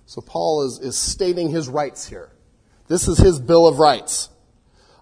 [0.06, 2.30] So Paul is, is stating his rights here.
[2.88, 4.28] This is his Bill of Rights.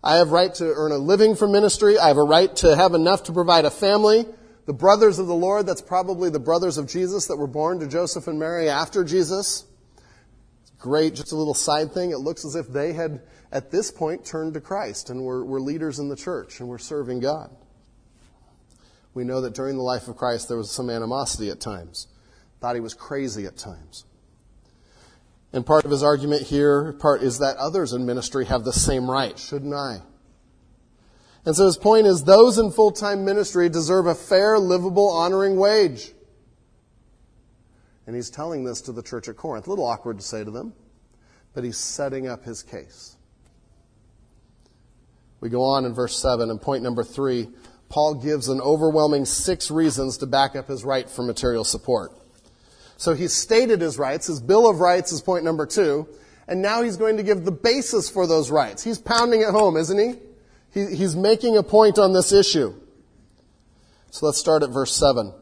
[0.05, 1.99] I have right to earn a living from ministry.
[1.99, 4.27] I have a right to have enough to provide a family.
[4.67, 7.89] The brothers of the Lord, that's probably the brothers of Jesus that were born to
[7.89, 9.65] Joseph and Mary after Jesus
[10.81, 12.11] great, just a little side thing.
[12.11, 13.21] It looks as if they had,
[13.53, 16.79] at this point, turned to Christ and were, were leaders in the church and were
[16.79, 17.51] serving God.
[19.15, 22.09] We know that during the life of Christ there was some animosity at times.
[22.61, 24.05] Thought he was crazy at times.
[25.53, 29.11] And part of his argument here part is that others in ministry have the same
[29.11, 30.03] right, shouldn't I?
[31.45, 36.13] And so his point is those in full-time ministry deserve a fair, livable, honoring wage.
[38.11, 39.69] And he's telling this to the church at Corinth.
[39.69, 40.73] A little awkward to say to them,
[41.55, 43.15] but he's setting up his case.
[45.41, 47.47] We go on in verse 7 and point number 3.
[47.89, 52.11] Paul gives an overwhelming six reasons to back up his right for material support.
[52.97, 54.27] So he's stated his rights.
[54.27, 56.09] His Bill of Rights is point number two.
[56.49, 58.83] And now he's going to give the basis for those rights.
[58.83, 60.19] He's pounding it home, isn't he?
[60.75, 62.75] he he's making a point on this issue.
[64.11, 65.33] So let's start at verse 7.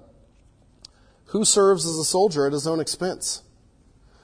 [1.29, 3.43] Who serves as a soldier at his own expense?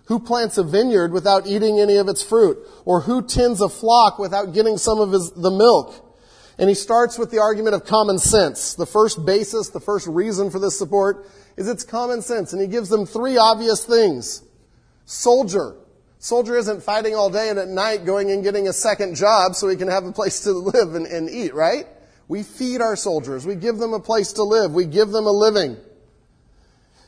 [0.06, 2.58] Who plants a vineyard without eating any of its fruit?
[2.84, 6.00] Or who tends a flock without getting some of his, the milk?
[6.58, 8.74] And he starts with the argument of common sense.
[8.74, 12.52] The first basis, the first reason for this support is it's common sense.
[12.52, 14.42] And he gives them three obvious things.
[15.04, 15.76] Soldier.
[16.18, 19.68] Soldier isn't fighting all day and at night going and getting a second job so
[19.68, 21.86] he can have a place to live and, and eat, right?
[22.28, 23.46] We feed our soldiers.
[23.46, 24.72] We give them a place to live.
[24.72, 25.76] We give them a living.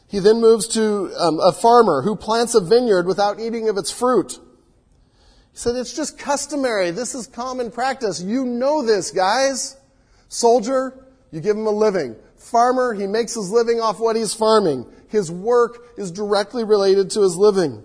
[0.08, 3.90] He then moves to um, a farmer who plants a vineyard without eating of its
[3.90, 4.38] fruit.
[5.52, 6.90] He said, it's just customary.
[6.90, 8.20] This is common practice.
[8.20, 9.76] You know this, guys.
[10.28, 12.14] Soldier, you give him a living.
[12.36, 14.86] Farmer, he makes his living off what he's farming.
[15.08, 17.82] His work is directly related to his living.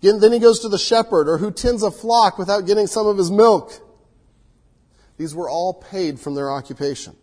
[0.00, 3.18] Then he goes to the shepherd or who tends a flock without getting some of
[3.18, 3.72] his milk.
[5.16, 7.16] These were all paid from their occupation.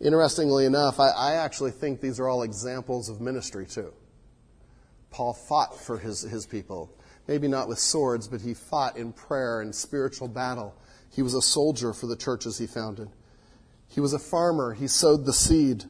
[0.00, 3.94] Interestingly enough, I, I, actually think these are all examples of ministry too.
[5.10, 6.90] Paul fought for his, his people.
[7.26, 10.74] Maybe not with swords, but he fought in prayer and spiritual battle.
[11.10, 13.08] He was a soldier for the churches he founded.
[13.88, 14.74] He was a farmer.
[14.74, 15.84] He sowed the seed.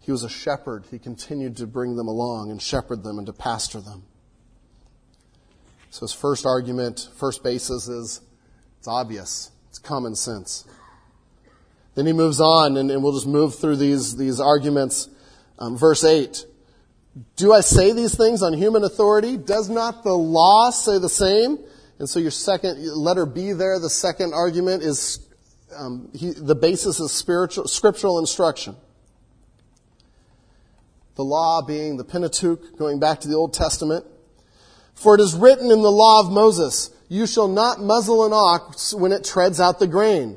[0.00, 0.86] He was a shepherd.
[0.90, 4.04] He continued to bring them along and shepherd them and to pastor them.
[5.90, 8.20] So his first argument, first basis is
[8.78, 9.50] it's obvious.
[9.68, 10.64] It's common sense.
[11.94, 15.08] Then he moves on, and, and we'll just move through these, these arguments.
[15.58, 16.44] Um, verse 8.
[17.36, 19.36] Do I say these things on human authority?
[19.36, 21.58] Does not the law say the same?
[21.98, 25.20] And so your second, letter B there, the second argument is
[25.76, 28.76] um, he, the basis is spiritual, scriptural instruction.
[31.14, 34.04] The law being the Pentateuch, going back to the Old Testament.
[34.94, 38.92] For it is written in the law of Moses, you shall not muzzle an ox
[38.92, 40.36] when it treads out the grain.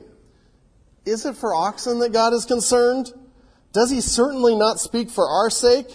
[1.08, 3.14] Is it for oxen that God is concerned?
[3.72, 5.88] Does he certainly not speak for our sake?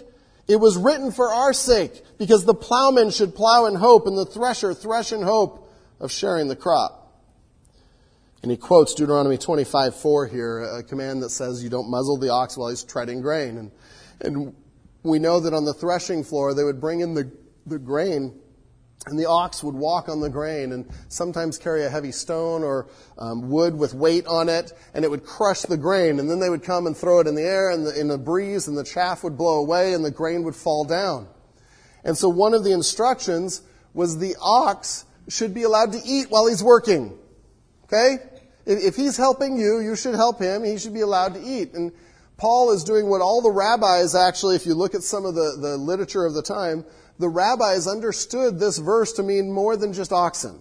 [0.48, 4.25] It was written for our sake, because the plowman should plow in hope and the
[4.25, 5.70] thresher thresh in hope
[6.01, 6.98] of sharing the crop.
[8.42, 12.31] And he quotes Deuteronomy 25, 4 here, a command that says you don't muzzle the
[12.31, 13.57] ox while he's treading grain.
[13.59, 13.70] And,
[14.20, 14.55] and
[15.03, 17.31] we know that on the threshing floor, they would bring in the,
[17.66, 18.40] the grain
[19.07, 22.87] and the ox would walk on the grain and sometimes carry a heavy stone or
[23.19, 26.21] um, wood with weight on it, and it would crush the grain.
[26.21, 28.19] And then they would come and throw it in the air and the, in the
[28.19, 31.27] breeze, and the chaff would blow away, and the grain would fall down.
[32.05, 33.62] And so one of the instructions
[33.95, 37.19] was the ox should be allowed to eat while he's working.
[37.85, 38.17] Okay?
[38.65, 40.65] If he's helping you, you should help him.
[40.65, 41.75] He should be allowed to eat.
[41.75, 41.93] And
[42.37, 45.57] Paul is doing what all the rabbis actually, if you look at some of the,
[45.61, 46.85] the literature of the time,
[47.18, 50.61] the rabbis understood this verse to mean more than just oxen.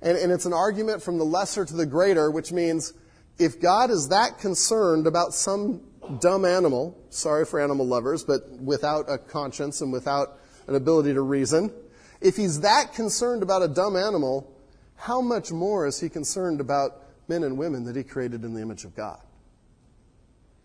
[0.00, 2.92] And, and it's an argument from the lesser to the greater, which means
[3.38, 5.80] if God is that concerned about some
[6.20, 11.20] dumb animal, sorry for animal lovers, but without a conscience and without an ability to
[11.20, 11.72] reason,
[12.20, 14.50] if he's that concerned about a dumb animal,
[14.96, 18.60] how much more is he concerned about men and women that he created in the
[18.60, 19.20] image of God?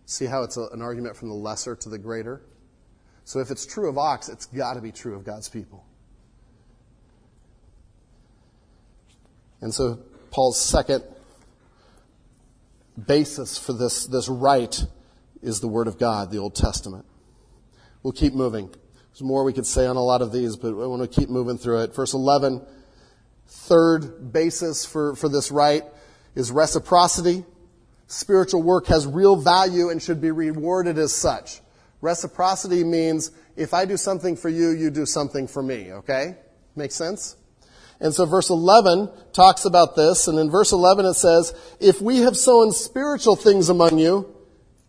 [0.06, 2.42] See how it's a, an argument from the lesser to the greater?
[3.30, 5.86] So if it's true of ox, it's got to be true of God's people.
[9.62, 10.00] And so
[10.32, 11.04] Paul's second
[13.06, 14.84] basis for this, this right
[15.44, 17.06] is the Word of God, the Old Testament.
[18.02, 18.68] We'll keep moving.
[19.12, 21.30] There's more we could say on a lot of these, but I want to keep
[21.30, 21.94] moving through it.
[21.94, 22.66] Verse 11,
[23.46, 25.84] third basis for, for this right
[26.34, 27.46] is reciprocity.
[28.08, 31.62] Spiritual work has real value and should be rewarded as such.
[32.02, 36.38] Reciprocity means if I do something for you, you do something for me, okay?
[36.76, 37.36] Make sense?
[38.00, 42.20] And so verse 11 talks about this, and in verse 11 it says, If we
[42.20, 44.34] have sown spiritual things among you,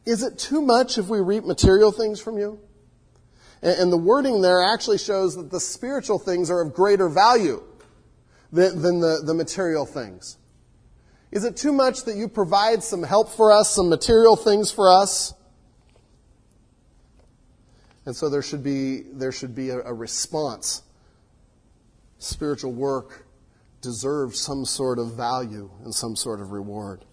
[0.06, 2.60] is it too much if we reap material things from you?
[3.62, 7.62] And, the wording there actually shows that the spiritual things are of greater value
[8.50, 10.38] than, than the, the material things.
[11.30, 14.90] Is it too much that you provide some help for us, some material things for
[14.90, 15.34] us?
[18.10, 20.82] And so there should be, there should be a, a response.
[22.18, 23.24] Spiritual work
[23.82, 27.04] deserves some sort of value and some sort of reward.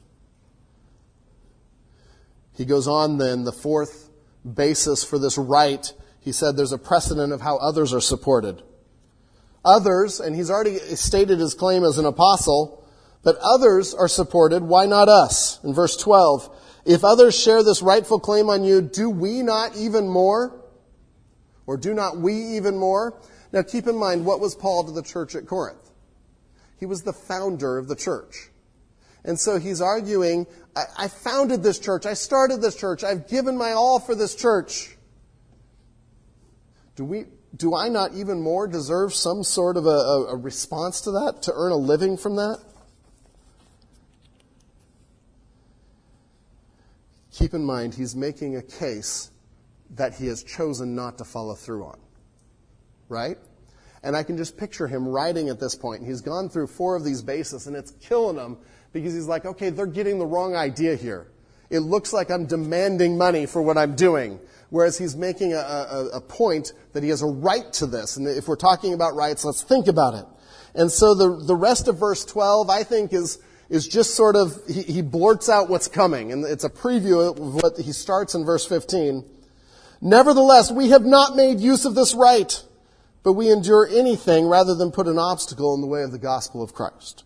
[2.56, 4.10] He goes on then, the fourth
[4.56, 8.64] basis for this right, he said there's a precedent of how others are supported.
[9.64, 12.84] Others, and he's already stated his claim as an apostle,
[13.22, 15.64] but others are supported, why not us?
[15.64, 16.50] In verse 12,
[16.86, 20.64] if others share this rightful claim on you, do we not even more?
[21.68, 23.20] Or do not we even more?
[23.52, 25.92] Now keep in mind, what was Paul to the church at Corinth?
[26.80, 28.50] He was the founder of the church.
[29.24, 33.58] And so he's arguing, I, I founded this church, I started this church, I've given
[33.58, 34.96] my all for this church.
[36.96, 37.26] Do we,
[37.56, 41.44] do I not even more deserve some sort of a, a, a response to that,
[41.44, 42.60] to earn a living from that?
[47.38, 49.30] keep in mind he's making a case
[49.96, 52.00] that he has chosen not to follow through on.
[53.10, 53.38] Right?
[54.04, 56.06] And I can just picture him writing at this point.
[56.06, 58.58] He's gone through four of these bases and it's killing him
[58.94, 61.28] because he's like, okay, they're getting the wrong idea here.
[61.70, 64.40] It looks like I'm demanding money for what I'm doing.
[64.70, 68.18] Whereas he's making a, a, a point that he has a right to this.
[68.18, 70.26] And if we're talking about rights, let's think about it.
[70.76, 74.62] And so the, the rest of verse 12, I think, is is just sort of,
[74.68, 76.32] he, he blurts out what's coming.
[76.32, 79.26] And it's a preview of what he starts in verse 15.
[80.02, 82.64] Nevertheless, we have not made use of this right,
[83.24, 86.62] but we endure anything rather than put an obstacle in the way of the gospel
[86.62, 87.24] of Christ.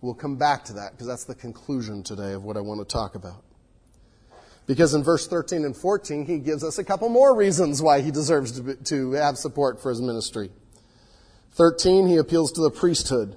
[0.00, 2.84] We'll come back to that because that's the conclusion today of what I want to
[2.84, 3.44] talk about.
[4.66, 8.10] Because in verse 13 and 14, he gives us a couple more reasons why he
[8.10, 10.50] deserves to, be, to have support for his ministry.
[11.52, 13.36] 13, he appeals to the priesthood.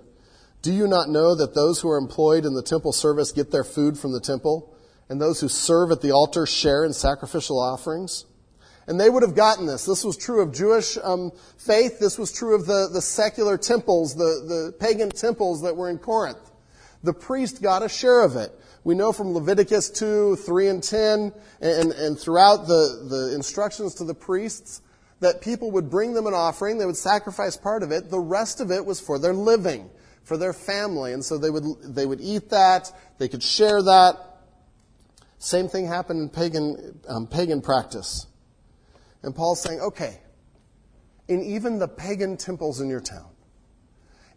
[0.62, 3.64] Do you not know that those who are employed in the temple service get their
[3.64, 4.75] food from the temple,
[5.10, 8.26] and those who serve at the altar share in sacrificial offerings?
[8.88, 9.86] And they would have gotten this.
[9.86, 12.00] This was true of Jewish um, faith.
[12.00, 15.98] This was true of the, the secular temples, the, the pagan temples that were in
[15.98, 16.52] Corinth.
[17.04, 18.52] The priest got a share of it.
[18.84, 24.04] We know from Leviticus 2, 3, and 10, and, and throughout the, the instructions to
[24.04, 24.82] the priests,
[25.22, 28.62] that people would bring them an offering, they would sacrifice part of it, the rest
[28.62, 29.90] of it was for their living
[30.26, 31.14] for their family.
[31.14, 34.35] And so they would, they would eat that, they could share that.
[35.46, 38.26] Same thing happened in pagan, um, pagan practice.
[39.22, 40.20] And Paul's saying, okay,
[41.28, 43.30] in even the pagan temples in your town,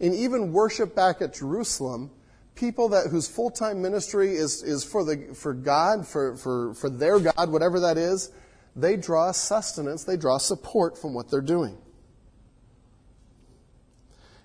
[0.01, 2.11] in even worship back at Jerusalem,
[2.55, 7.19] people that whose full-time ministry is, is for the for God, for, for, for their
[7.19, 8.31] God, whatever that is,
[8.77, 11.79] they draw sustenance, they draw support from what they're doing.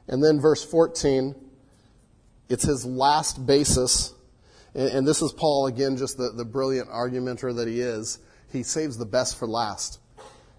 [0.08, 1.36] And then verse 14,
[2.47, 4.12] it's his last basis.
[4.76, 8.20] And, and this is Paul, again, just the, the brilliant argumenter that he is.
[8.52, 10.00] He saves the best for last.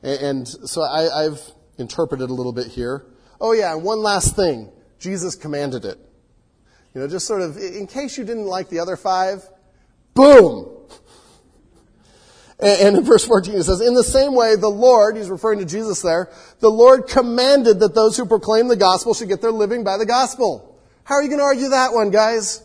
[0.03, 1.40] And, and so I, I've
[1.79, 3.07] interpreted a little bit here.
[3.40, 5.98] Oh, yeah, and one last thing Jesus commanded it.
[6.94, 9.42] You know, just sort of, in case you didn't like the other five,
[10.14, 10.70] boom!
[12.61, 15.64] And in verse 14 it says, In the same way, the Lord, he's referring to
[15.64, 19.83] Jesus there, the Lord commanded that those who proclaim the gospel should get their living
[19.83, 20.79] by the gospel.
[21.03, 22.62] How are you going to argue that one, guys?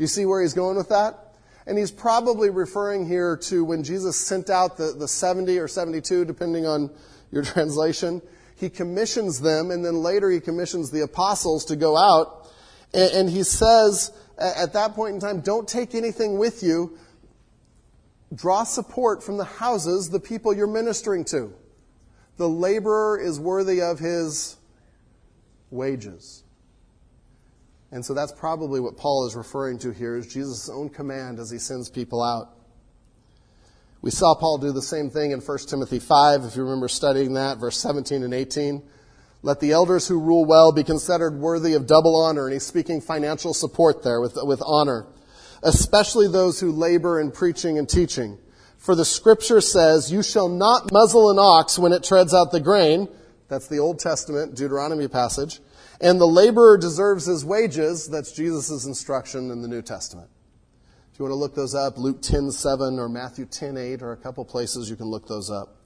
[0.00, 1.34] Do you see where he's going with that?
[1.66, 6.24] And he's probably referring here to when Jesus sent out the, the 70 or 72,
[6.24, 6.90] depending on
[7.30, 8.22] your translation.
[8.56, 12.48] He commissions them, and then later he commissions the apostles to go out.
[12.94, 16.98] And, and he says, at that point in time, don't take anything with you
[18.32, 21.52] Draw support from the houses, the people you're ministering to.
[22.36, 24.56] The laborer is worthy of his
[25.70, 26.44] wages.
[27.92, 31.50] And so that's probably what Paul is referring to here is Jesus' own command as
[31.50, 32.54] he sends people out.
[34.02, 37.34] We saw Paul do the same thing in 1 Timothy 5, if you remember studying
[37.34, 38.82] that, verse 17 and 18.
[39.42, 42.46] Let the elders who rule well be considered worthy of double honor.
[42.46, 45.06] And he's speaking financial support there with, with honor
[45.62, 48.38] especially those who labor in preaching and teaching.
[48.78, 52.60] For the scripture says, you shall not muzzle an ox when it treads out the
[52.60, 53.08] grain.
[53.48, 55.60] That's the Old Testament Deuteronomy passage.
[56.00, 58.08] And the laborer deserves his wages.
[58.08, 60.30] That's Jesus' instruction in the New Testament.
[61.12, 64.12] If you want to look those up, Luke 10, 7 or Matthew 10, 8 or
[64.12, 65.76] a couple places you can look those up.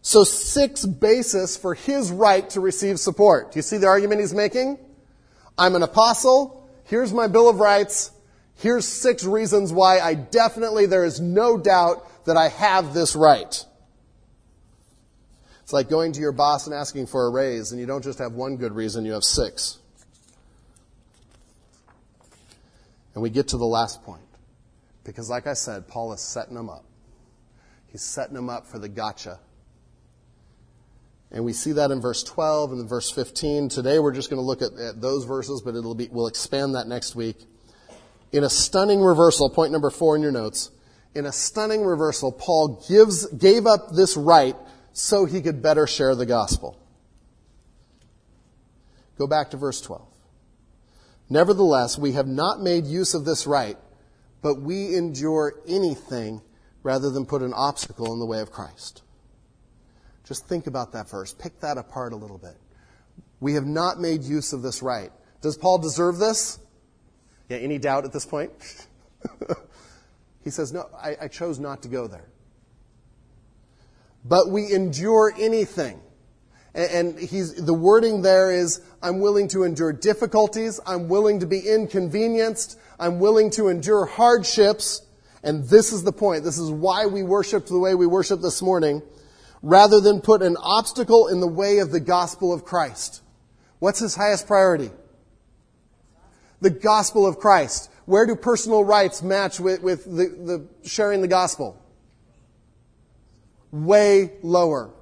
[0.00, 3.52] So six basis for his right to receive support.
[3.52, 4.78] Do you see the argument he's making?
[5.56, 6.68] I'm an apostle.
[6.84, 8.10] Here's my Bill of Rights.
[8.56, 13.64] Here's six reasons why I definitely, there is no doubt that I have this right.
[15.64, 18.18] It's like going to your boss and asking for a raise, and you don't just
[18.18, 19.78] have one good reason, you have six.
[23.14, 24.20] And we get to the last point.
[25.04, 26.84] Because, like I said, Paul is setting them up.
[27.90, 29.38] He's setting them up for the gotcha.
[31.30, 33.70] And we see that in verse 12 and verse 15.
[33.70, 36.74] Today we're just going to look at, at those verses, but it'll be, we'll expand
[36.74, 37.38] that next week.
[38.32, 40.70] In a stunning reversal, point number four in your notes,
[41.14, 44.56] in a stunning reversal, Paul gives, gave up this right
[44.94, 46.78] so he could better share the gospel.
[49.18, 50.06] Go back to verse 12.
[51.28, 53.76] Nevertheless, we have not made use of this right,
[54.40, 56.40] but we endure anything
[56.84, 59.02] rather than put an obstacle in the way of Christ.
[60.24, 61.34] Just think about that verse.
[61.34, 62.56] Pick that apart a little bit.
[63.40, 65.10] We have not made use of this right.
[65.40, 66.60] Does Paul deserve this?
[67.48, 68.52] Yeah, any doubt at this point?
[70.44, 72.28] he says, No, I, I chose not to go there.
[74.24, 76.00] But we endure anything.
[76.74, 80.80] And, he's, the wording there is, I'm willing to endure difficulties.
[80.84, 82.78] I'm willing to be inconvenienced.
[82.98, 85.02] I'm willing to endure hardships.
[85.44, 86.42] And this is the point.
[86.42, 89.02] This is why we worshiped the way we worship this morning
[89.62, 93.22] rather than put an obstacle in the way of the gospel of Christ.
[93.78, 94.90] What's his highest priority?
[96.60, 97.90] The gospel of Christ.
[98.06, 101.80] Where do personal rights match with, with the, the sharing the gospel?
[103.74, 104.94] Way lower.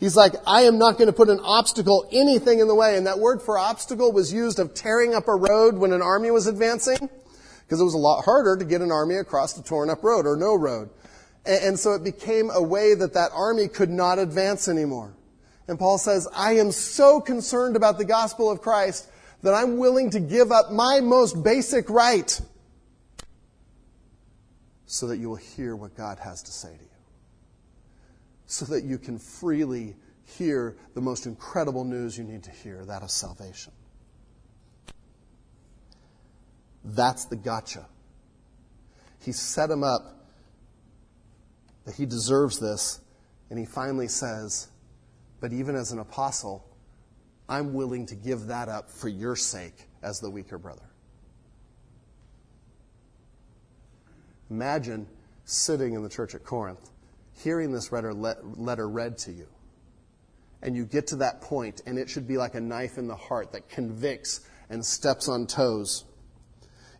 [0.00, 2.96] He's like, I am not going to put an obstacle, anything in the way.
[2.96, 6.32] And that word for obstacle was used of tearing up a road when an army
[6.32, 9.90] was advancing, because it was a lot harder to get an army across a torn
[9.90, 10.90] up road or no road.
[11.46, 15.14] And so it became a way that that army could not advance anymore.
[15.68, 19.08] And Paul says, I am so concerned about the gospel of Christ
[19.42, 22.40] that I'm willing to give up my most basic right
[24.86, 26.89] so that you will hear what God has to say to you.
[28.50, 29.94] So that you can freely
[30.24, 33.72] hear the most incredible news you need to hear, that of salvation.
[36.84, 37.86] That's the gotcha.
[39.20, 40.26] He set him up
[41.84, 43.00] that he deserves this.
[43.50, 44.66] And he finally says,
[45.40, 46.66] But even as an apostle,
[47.48, 50.90] I'm willing to give that up for your sake as the weaker brother.
[54.50, 55.06] Imagine
[55.44, 56.90] sitting in the church at Corinth,
[57.42, 59.46] hearing this letter, read to you.
[60.62, 63.16] And you get to that point, and it should be like a knife in the
[63.16, 66.04] heart that convicts and steps on toes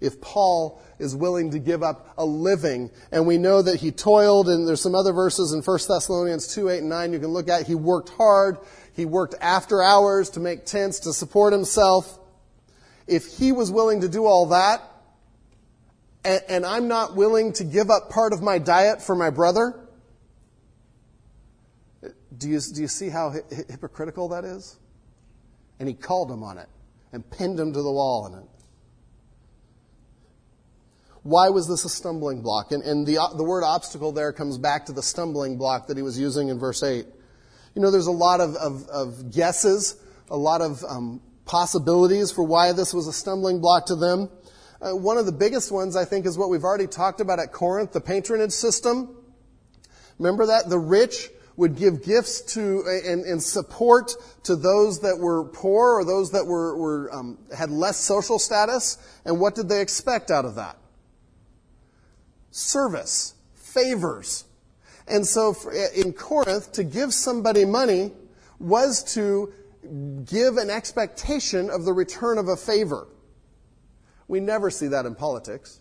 [0.00, 2.90] if Paul is willing to give up a living.
[3.12, 6.68] And we know that he toiled, and there's some other verses in 1 Thessalonians 2,
[6.68, 7.66] 8, and 9 you can look at.
[7.66, 8.58] He worked hard.
[8.94, 12.18] He worked after hours to make tents to support himself.
[13.06, 14.82] If he was willing to do all that,
[16.24, 19.78] and, and I'm not willing to give up part of my diet for my brother,
[22.40, 24.78] do you, do you see how hi- hypocritical that is?
[25.78, 26.68] And he called him on it
[27.12, 28.44] and pinned him to the wall in it.
[31.22, 32.72] Why was this a stumbling block?
[32.72, 36.02] And, and the, the word obstacle there comes back to the stumbling block that he
[36.02, 37.04] was using in verse 8.
[37.74, 39.96] You know, there's a lot of, of, of guesses,
[40.30, 44.30] a lot of um, possibilities for why this was a stumbling block to them.
[44.80, 47.52] Uh, one of the biggest ones, I think, is what we've already talked about at
[47.52, 49.14] Corinth, the patronage system.
[50.18, 50.70] Remember that?
[50.70, 51.28] The rich
[51.60, 56.44] would give gifts to and, and support to those that were poor or those that
[56.44, 58.98] were, were um, had less social status.
[59.24, 60.76] And what did they expect out of that?
[62.50, 64.44] service, favors.
[65.06, 65.54] And so
[65.94, 68.12] in Corinth, to give somebody money
[68.58, 69.52] was to
[70.24, 73.08] give an expectation of the return of a favor.
[74.28, 75.80] We never see that in politics.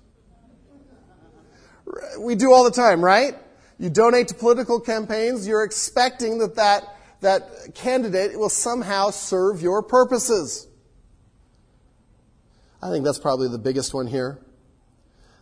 [2.20, 3.36] We do all the time, right?
[3.80, 6.84] You donate to political campaigns, you're expecting that that,
[7.22, 10.68] that candidate will somehow serve your purposes.
[12.82, 14.40] I think that's probably the biggest one here.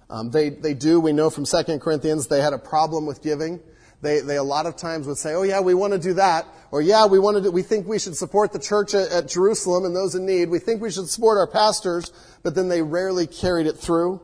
[0.09, 3.59] Um, they, they do, we know from 2 Corinthians, they had a problem with giving.
[4.01, 6.45] They, they a lot of times would say, oh yeah, we want to do that.
[6.69, 9.27] Or yeah, we want to do, we think we should support the church at, at
[9.27, 10.49] Jerusalem and those in need.
[10.49, 12.11] We think we should support our pastors,
[12.43, 14.21] but then they rarely carried it through.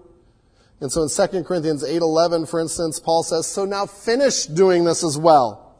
[0.83, 5.01] And so in 2 Corinthians 8:11, for instance, Paul says, "So now finish doing this
[5.01, 5.77] as well,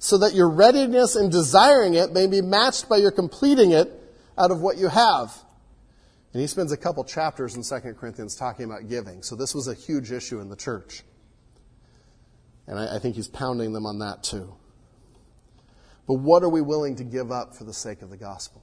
[0.00, 3.92] so that your readiness in desiring it may be matched by your completing it
[4.36, 5.44] out of what you have."
[6.32, 9.22] And he spends a couple chapters in 2 Corinthians talking about giving.
[9.22, 11.04] So this was a huge issue in the church.
[12.66, 14.52] And I, I think he's pounding them on that too.
[16.08, 18.62] But what are we willing to give up for the sake of the gospel?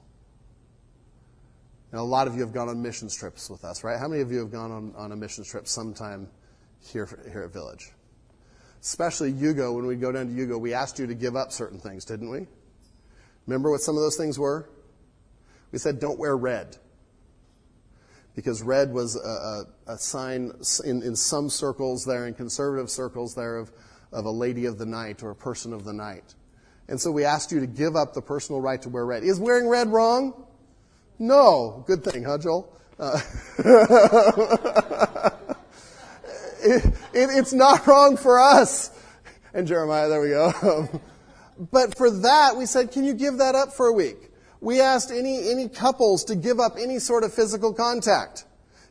[1.92, 3.98] Now, a lot of you have gone on mission trips with us, right?
[3.98, 6.28] How many of you have gone on, on a mission trip sometime
[6.80, 7.92] here, here at Village?
[8.80, 11.78] Especially Yugo, when we go down to Yugo, we asked you to give up certain
[11.78, 12.46] things, didn't we?
[13.46, 14.68] Remember what some of those things were?
[15.72, 16.76] We said, don't wear red
[18.34, 20.52] because red was a, a, a sign
[20.84, 23.72] in, in, some circles there, in conservative circles there, of,
[24.12, 26.34] of a lady of the night or a person of the night.
[26.88, 29.24] And so we asked you to give up the personal right to wear red.
[29.24, 30.46] Is wearing red wrong?
[31.18, 31.84] No.
[31.86, 32.72] Good thing, huh, Joel?
[32.98, 33.20] Uh,
[36.62, 38.90] it, it, it's not wrong for us.
[39.54, 41.00] And Jeremiah, there we go.
[41.72, 44.30] but for that, we said, can you give that up for a week?
[44.60, 48.44] We asked any, any couples to give up any sort of physical contact.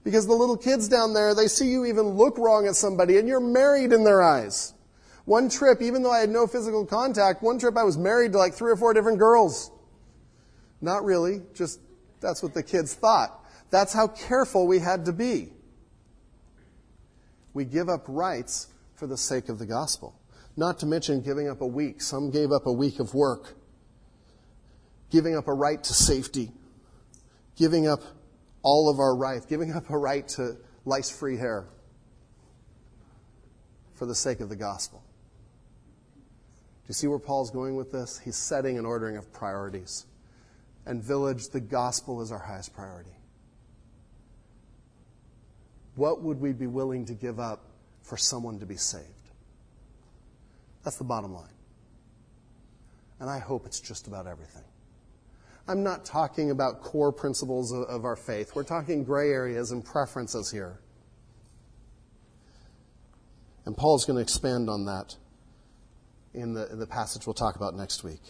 [0.04, 3.28] Because the little kids down there, they see you even look wrong at somebody and
[3.28, 4.74] you're married in their eyes.
[5.26, 8.38] One trip, even though I had no physical contact, one trip I was married to
[8.38, 9.70] like three or four different girls.
[10.80, 11.82] Not really, just
[12.20, 13.44] that's what the kids thought.
[13.70, 15.50] That's how careful we had to be.
[17.54, 20.20] We give up rights for the sake of the gospel.
[20.56, 22.02] Not to mention giving up a week.
[22.02, 23.56] Some gave up a week of work.
[25.12, 26.52] Giving up a right to safety.
[27.56, 28.02] Giving up
[28.64, 29.46] all of our rights.
[29.46, 31.68] Giving up a right to lice free hair
[33.94, 35.04] for the sake of the gospel.
[36.84, 38.20] Do you see where Paul's going with this?
[38.20, 40.06] He's setting an ordering of priorities.
[40.88, 43.12] And, village, the gospel is our highest priority.
[45.96, 47.66] What would we be willing to give up
[48.04, 49.04] for someone to be saved?
[50.86, 51.50] That's the bottom line.
[53.20, 54.64] And I hope it's just about everything.
[55.68, 58.56] I'm not talking about core principles of, of our faith.
[58.56, 60.80] We're talking gray areas and preferences here.
[63.66, 65.18] And Paul's going to expand on that
[66.34, 68.22] in the, in the passage we'll talk about next week.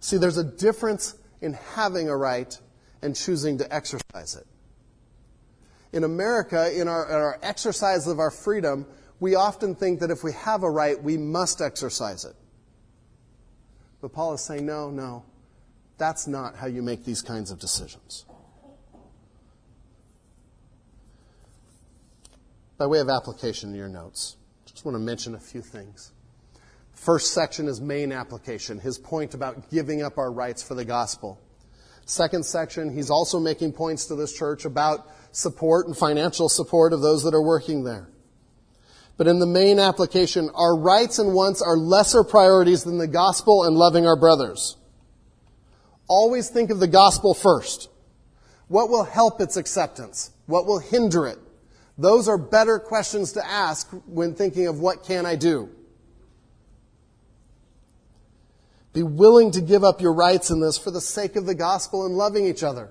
[0.00, 2.56] See, there's a difference in having a right
[3.02, 4.46] and choosing to exercise it.
[5.92, 8.86] In America, in our, in our exercise of our freedom,
[9.20, 12.34] we often think that if we have a right, we must exercise it.
[14.00, 15.24] But Paul is saying, no, no,
[15.96, 18.24] that's not how you make these kinds of decisions.
[22.76, 24.36] By way of application in your notes,
[24.66, 26.12] just want to mention a few things.
[26.98, 31.40] First section is main application, his point about giving up our rights for the gospel.
[32.04, 37.00] Second section, he's also making points to this church about support and financial support of
[37.00, 38.10] those that are working there.
[39.16, 43.64] But in the main application, our rights and wants are lesser priorities than the gospel
[43.64, 44.76] and loving our brothers.
[46.08, 47.88] Always think of the gospel first.
[48.66, 50.32] What will help its acceptance?
[50.46, 51.38] What will hinder it?
[51.96, 55.70] Those are better questions to ask when thinking of what can I do?
[58.98, 62.04] Be willing to give up your rights in this for the sake of the gospel
[62.04, 62.88] and loving each other.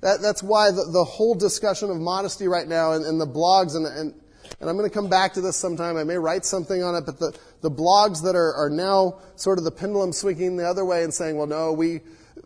[0.00, 3.74] That, that's why the, the, whole discussion of modesty right now and, and the blogs,
[3.74, 4.14] and, and,
[4.60, 5.96] and I'm going to come back to this sometime.
[5.96, 9.58] I may write something on it, but the, the blogs that are, are now sort
[9.58, 12.02] of the pendulum swinging the other way and saying, well, no, we,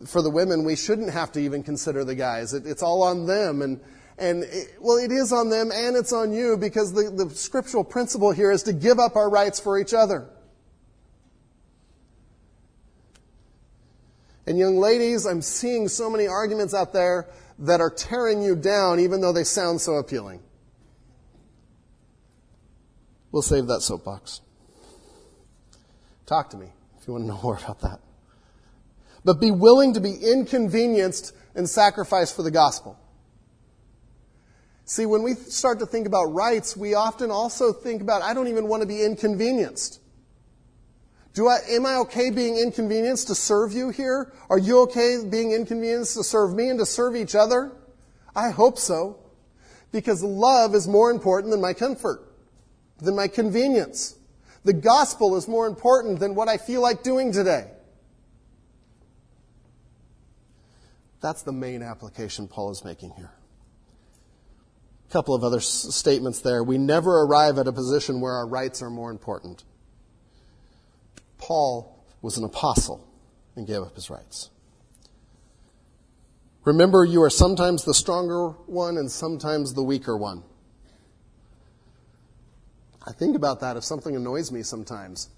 [0.07, 2.55] for the women, we shouldn't have to even consider the guys.
[2.55, 3.61] It, it's all on them.
[3.61, 3.79] And,
[4.17, 7.83] and it, well, it is on them and it's on you because the, the scriptural
[7.83, 10.27] principle here is to give up our rights for each other.
[14.49, 17.27] And young ladies, I'm seeing so many arguments out there
[17.59, 20.41] that are tearing you down even though they sound so appealing.
[23.31, 24.41] We'll save that soapbox.
[26.25, 26.65] Talk to me
[26.99, 27.99] if you want to know more about that.
[29.23, 32.97] But be willing to be inconvenienced and sacrifice for the gospel.
[34.85, 38.47] See, when we start to think about rights, we often also think about, I don't
[38.47, 40.01] even want to be inconvenienced.
[41.39, 44.33] Do I, am I okay being inconvenienced to serve you here?
[44.49, 47.71] Are you okay being inconvenienced to serve me and to serve each other?
[48.35, 49.19] I hope so.
[49.93, 52.29] Because love is more important than my comfort,
[52.97, 54.17] than my convenience.
[54.65, 57.71] The gospel is more important than what I feel like doing today.
[61.21, 63.31] That's the main application Paul is making here.
[65.07, 66.65] A couple of other s- statements there.
[66.65, 69.63] We never arrive at a position where our rights are more important.
[71.39, 73.07] Paul was an apostle
[73.55, 74.51] and gave up his rights.
[76.65, 80.43] Remember, you are sometimes the stronger one and sometimes the weaker one.
[83.07, 85.29] I think about that if something annoys me sometimes.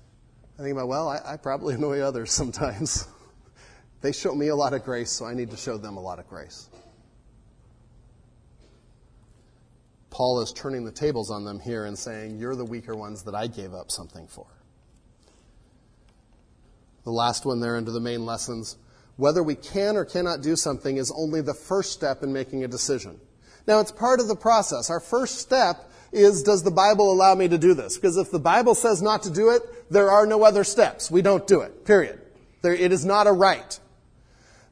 [0.59, 3.07] I think about, well, I, I probably annoy others sometimes.
[4.01, 6.19] they show me a lot of grace, so I need to show them a lot
[6.19, 6.67] of grace.
[10.09, 13.35] Paul is turning the tables on them here and saying, You're the weaker ones that
[13.35, 14.47] I gave up something for
[17.03, 18.77] the last one there under the main lessons.
[19.17, 22.67] Whether we can or cannot do something is only the first step in making a
[22.67, 23.19] decision.
[23.67, 24.89] Now, it's part of the process.
[24.89, 27.97] Our first step is, does the Bible allow me to do this?
[27.97, 31.11] Because if the Bible says not to do it, there are no other steps.
[31.11, 31.85] We don't do it.
[31.85, 32.19] Period.
[32.61, 33.79] There, it is not a right.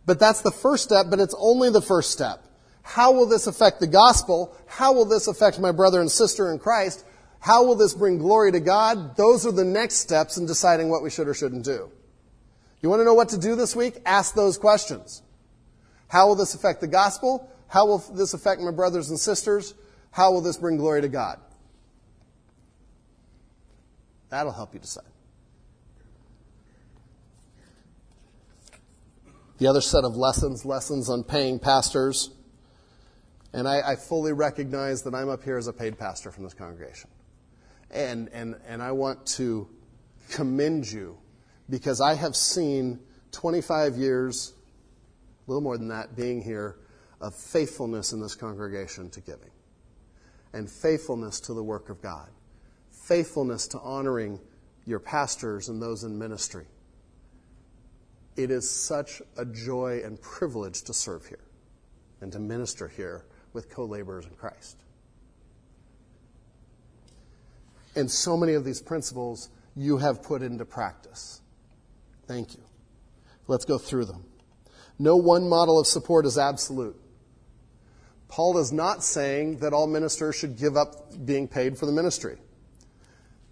[0.06, 2.44] But that's the first step, but it's only the first step.
[2.82, 4.56] How will this affect the gospel?
[4.66, 7.06] How will this affect my brother and sister in Christ?
[7.40, 9.16] How will this bring glory to God?
[9.16, 11.92] Those are the next steps in deciding what we should or shouldn't do.
[12.82, 13.98] You want to know what to do this week?
[14.06, 15.22] Ask those questions.
[16.08, 17.50] How will this affect the gospel?
[17.68, 19.74] How will this affect my brothers and sisters?
[20.12, 21.40] How will this bring glory to God?
[24.30, 25.04] That'll help you decide.
[29.58, 32.30] The other set of lessons, lessons on paying pastors.
[33.52, 36.54] And I, I, fully recognize that I'm up here as a paid pastor from this
[36.54, 37.10] congregation.
[37.92, 39.68] And, and, and I want to
[40.30, 41.18] commend you
[41.70, 43.00] because I have seen
[43.32, 44.54] 25 years,
[45.48, 46.78] a little more than that, being here
[47.22, 49.52] of faithfulness in this congregation to giving
[50.54, 52.30] and faithfulness to the work of God,
[52.90, 54.40] faithfulness to honoring
[54.86, 56.66] your pastors and those in ministry.
[58.36, 61.44] It is such a joy and privilege to serve here
[62.22, 64.78] and to minister here with co laborers in Christ.
[67.96, 71.42] And so many of these principles you have put into practice.
[72.30, 72.62] Thank you.
[73.48, 74.24] Let's go through them.
[75.00, 76.96] No one model of support is absolute.
[78.28, 82.38] Paul is not saying that all ministers should give up being paid for the ministry.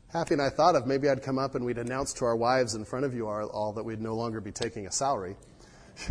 [0.09, 2.75] Happy and I thought of maybe I'd come up and we'd announce to our wives
[2.75, 5.35] in front of you all that we'd no longer be taking a salary.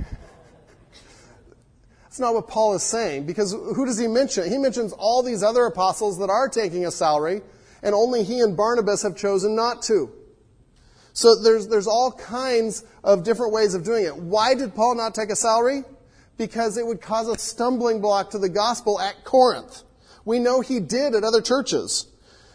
[2.03, 4.51] That's not what Paul is saying because who does he mention?
[4.51, 7.43] He mentions all these other apostles that are taking a salary
[7.85, 10.16] and only he and Barnabas have chosen not to.
[11.17, 14.15] So there's, there's all kinds of different ways of doing it.
[14.15, 15.83] Why did Paul not take a salary?
[16.37, 19.83] Because it would cause a stumbling block to the gospel at Corinth.
[20.27, 22.07] We know he did at other churches.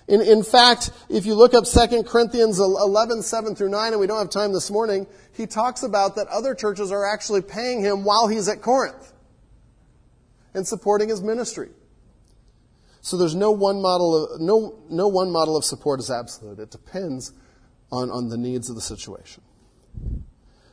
[0.08, 4.06] In, in fact, if you look up 2 Corinthians 11, 7 through 9, and we
[4.06, 8.04] don't have time this morning, he talks about that other churches are actually paying him
[8.04, 9.12] while he's at Corinth
[10.54, 11.70] and supporting his ministry.
[13.02, 16.60] So there's no one model of, no, no one model of support is absolute.
[16.60, 17.34] It depends
[17.92, 19.44] on, on the needs of the situation.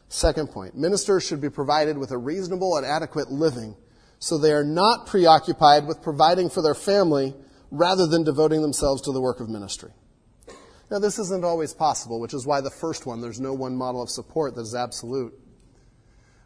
[0.08, 3.76] Second point ministers should be provided with a reasonable and adequate living
[4.18, 7.34] so they are not preoccupied with providing for their family
[7.70, 9.90] rather than devoting themselves to the work of ministry.
[10.90, 14.02] Now, this isn't always possible, which is why the first one, there's no one model
[14.02, 15.34] of support that is absolute.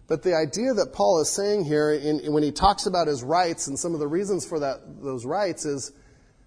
[0.08, 3.68] But the idea that Paul is saying here, in, when he talks about his rights
[3.68, 5.92] and some of the reasons for that, those rights, is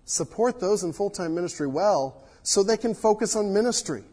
[0.03, 4.03] support those in full time ministry well so they can focus on ministry.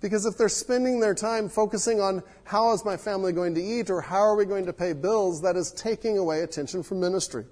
[0.00, 3.88] Because if they're spending their time focusing on how is my family going to eat
[3.88, 7.46] or how are we going to pay bills, that is taking away attention from ministry.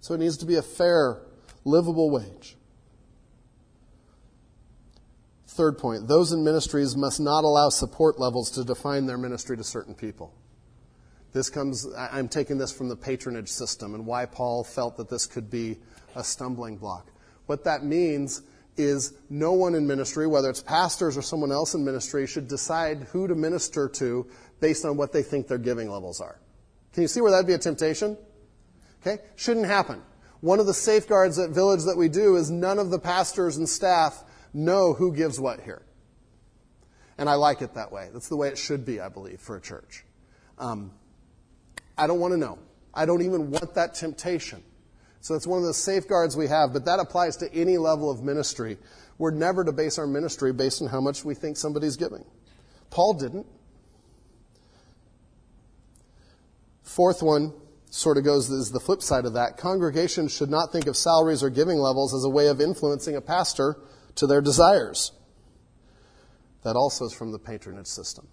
[0.00, 1.20] So it needs to be a fair,
[1.64, 2.56] livable wage.
[5.46, 9.64] Third point those in ministries must not allow support levels to define their ministry to
[9.64, 10.32] certain people.
[11.32, 15.26] This comes, I'm taking this from the patronage system and why Paul felt that this
[15.26, 15.76] could be
[16.14, 17.10] a stumbling block.
[17.46, 18.42] What that means
[18.78, 23.08] is no one in ministry, whether it's pastors or someone else in ministry, should decide
[23.12, 24.26] who to minister to
[24.60, 26.38] based on what they think their giving levels are.
[26.92, 28.16] Can you see where that'd be a temptation?
[29.02, 29.22] Okay?
[29.36, 30.02] Shouldn't happen.
[30.40, 33.68] One of the safeguards at Village that we do is none of the pastors and
[33.68, 34.24] staff
[34.54, 35.82] know who gives what here.
[37.18, 38.08] And I like it that way.
[38.12, 40.04] That's the way it should be, I believe, for a church.
[40.58, 40.92] Um,
[41.96, 42.58] I don't want to know.
[42.94, 44.62] I don't even want that temptation.
[45.28, 48.22] So it's one of the safeguards we have, but that applies to any level of
[48.22, 48.78] ministry.
[49.18, 52.24] We're never to base our ministry based on how much we think somebody's giving.
[52.88, 53.46] Paul didn't.
[56.82, 57.52] Fourth one
[57.90, 59.58] sort of goes is the flip side of that.
[59.58, 63.20] Congregations should not think of salaries or giving levels as a way of influencing a
[63.20, 63.76] pastor
[64.14, 65.12] to their desires.
[66.62, 68.28] That also is from the patronage system.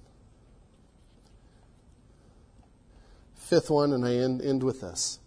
[3.35, 5.19] Fifth one, and I end, end with this.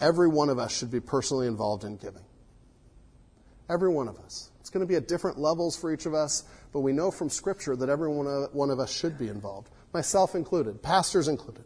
[0.00, 2.24] Every one of us should be personally involved in giving.
[3.68, 4.50] Every one of us.
[4.60, 7.30] It's going to be at different levels for each of us, but we know from
[7.30, 11.64] Scripture that every one of us should be involved, myself included, pastors included.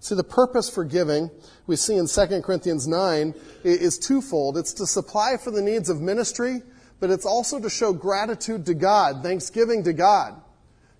[0.00, 1.30] See, the purpose for giving,
[1.66, 3.34] we see in 2 Corinthians 9,
[3.64, 4.56] is twofold.
[4.56, 6.62] It's to supply for the needs of ministry,
[7.00, 10.40] but it's also to show gratitude to God, thanksgiving to God.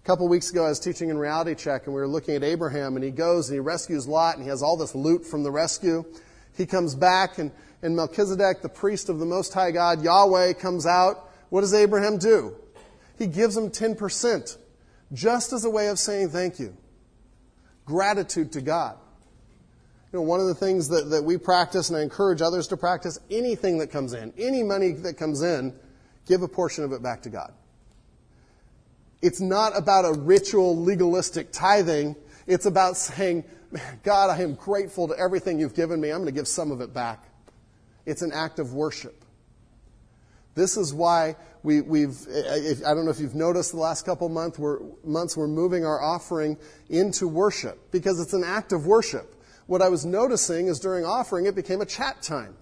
[0.06, 2.44] A couple weeks ago, I was teaching in Reality Check, and we were looking at
[2.44, 5.42] Abraham, and he goes and he rescues Lot, and he has all this loot from
[5.42, 6.04] the rescue.
[6.56, 7.50] He comes back, and,
[7.82, 11.28] and Melchizedek, the priest of the Most High God, Yahweh, comes out.
[11.48, 12.54] What does Abraham do?
[13.18, 14.56] He gives him 10%,
[15.12, 16.76] just as a way of saying thank you
[17.84, 18.96] gratitude to God.
[20.12, 22.76] You know, one of the things that, that we practice, and I encourage others to
[22.76, 25.74] practice, anything that comes in, any money that comes in,
[26.26, 27.52] give a portion of it back to God.
[29.22, 32.16] It's not about a ritual, legalistic tithing.
[32.46, 33.44] It's about saying,
[34.02, 36.10] God, I am grateful to everything you've given me.
[36.10, 37.24] I'm going to give some of it back.
[38.04, 39.24] It's an act of worship.
[40.54, 42.16] This is why we, have
[42.86, 46.00] I don't know if you've noticed the last couple month, we're, months, we're moving our
[46.00, 46.56] offering
[46.88, 49.34] into worship because it's an act of worship.
[49.66, 52.54] What I was noticing is during offering, it became a chat time.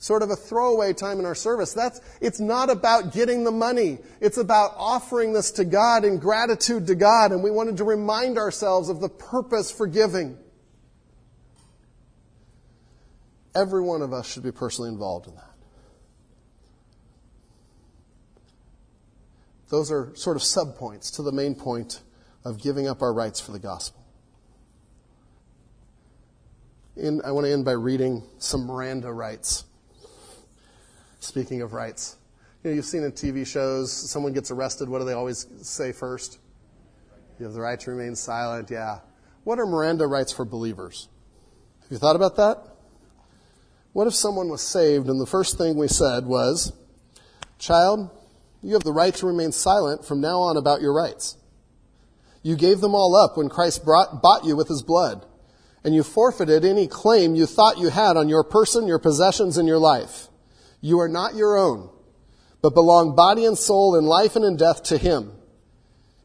[0.00, 1.72] Sort of a throwaway time in our service.
[1.72, 3.98] That's, it's not about getting the money.
[4.20, 7.32] It's about offering this to God in gratitude to God.
[7.32, 10.38] And we wanted to remind ourselves of the purpose for giving.
[13.56, 15.44] Every one of us should be personally involved in that.
[19.68, 22.00] Those are sort of subpoints to the main point
[22.44, 24.06] of giving up our rights for the gospel.
[26.96, 29.64] In, I want to end by reading some Miranda rights.
[31.20, 32.16] Speaking of rights,
[32.62, 35.92] you know, you've seen in TV shows, someone gets arrested, what do they always say
[35.92, 36.38] first?
[37.38, 38.98] You have the right to remain silent, yeah.
[39.44, 41.08] What are Miranda rights for believers?
[41.82, 42.58] Have you thought about that?
[43.92, 46.72] What if someone was saved and the first thing we said was,
[47.58, 48.10] Child,
[48.62, 51.36] you have the right to remain silent from now on about your rights.
[52.42, 55.26] You gave them all up when Christ brought, bought you with his blood,
[55.84, 59.66] and you forfeited any claim you thought you had on your person, your possessions, and
[59.66, 60.27] your life.
[60.80, 61.90] You are not your own,
[62.62, 65.32] but belong body and soul in life and in death to him.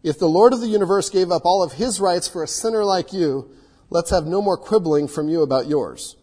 [0.04, 2.84] If the Lord of the universe gave up all of his rights for a sinner
[2.84, 3.50] like you,
[3.90, 6.18] let's have no more quibbling from you about yours.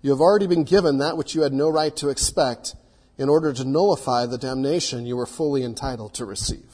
[0.00, 2.74] You have already been given that which you had no right to expect
[3.18, 6.70] in order to nullify the damnation you were fully entitled to receive.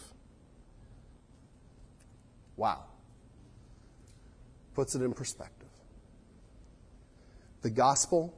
[2.57, 2.84] Wow.
[4.74, 5.68] Puts it in perspective.
[7.62, 8.32] The gospel,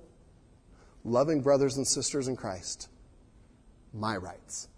[1.04, 2.88] loving brothers and sisters in Christ,
[3.92, 4.68] my rights.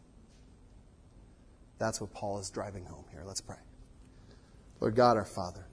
[1.78, 3.22] That's what Paul is driving home here.
[3.24, 3.56] Let's pray.
[4.80, 5.66] Lord God, our Father,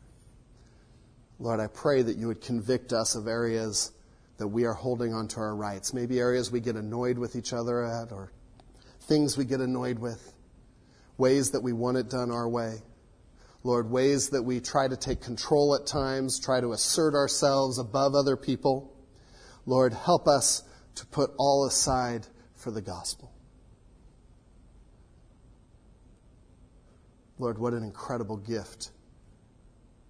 [1.39, 3.91] Lord, I pray that you would convict us of areas
[4.37, 5.93] that we are holding on to our rights.
[5.93, 8.31] Maybe areas we get annoyed with each other at, or
[9.01, 10.33] things we get annoyed with,
[11.17, 12.81] ways that we want it done our way.
[13.63, 18.15] Lord, ways that we try to take control at times, try to assert ourselves above
[18.15, 18.93] other people.
[19.67, 20.63] Lord, help us
[20.95, 23.31] to put all aside for the gospel.
[27.37, 28.89] Lord, what an incredible gift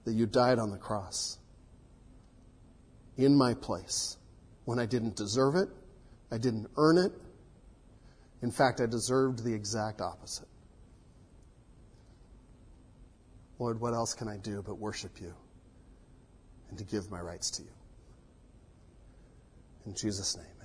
[0.06, 1.40] that you died on the cross
[3.18, 4.18] in my place
[4.66, 5.70] when I didn't deserve it,
[6.32, 7.12] I didn't earn it.
[8.44, 10.48] In fact, I deserved the exact opposite.
[13.58, 15.34] Lord, what else can I do but worship you
[16.70, 17.77] and to give my rights to you?
[19.88, 20.57] In Jesus' name.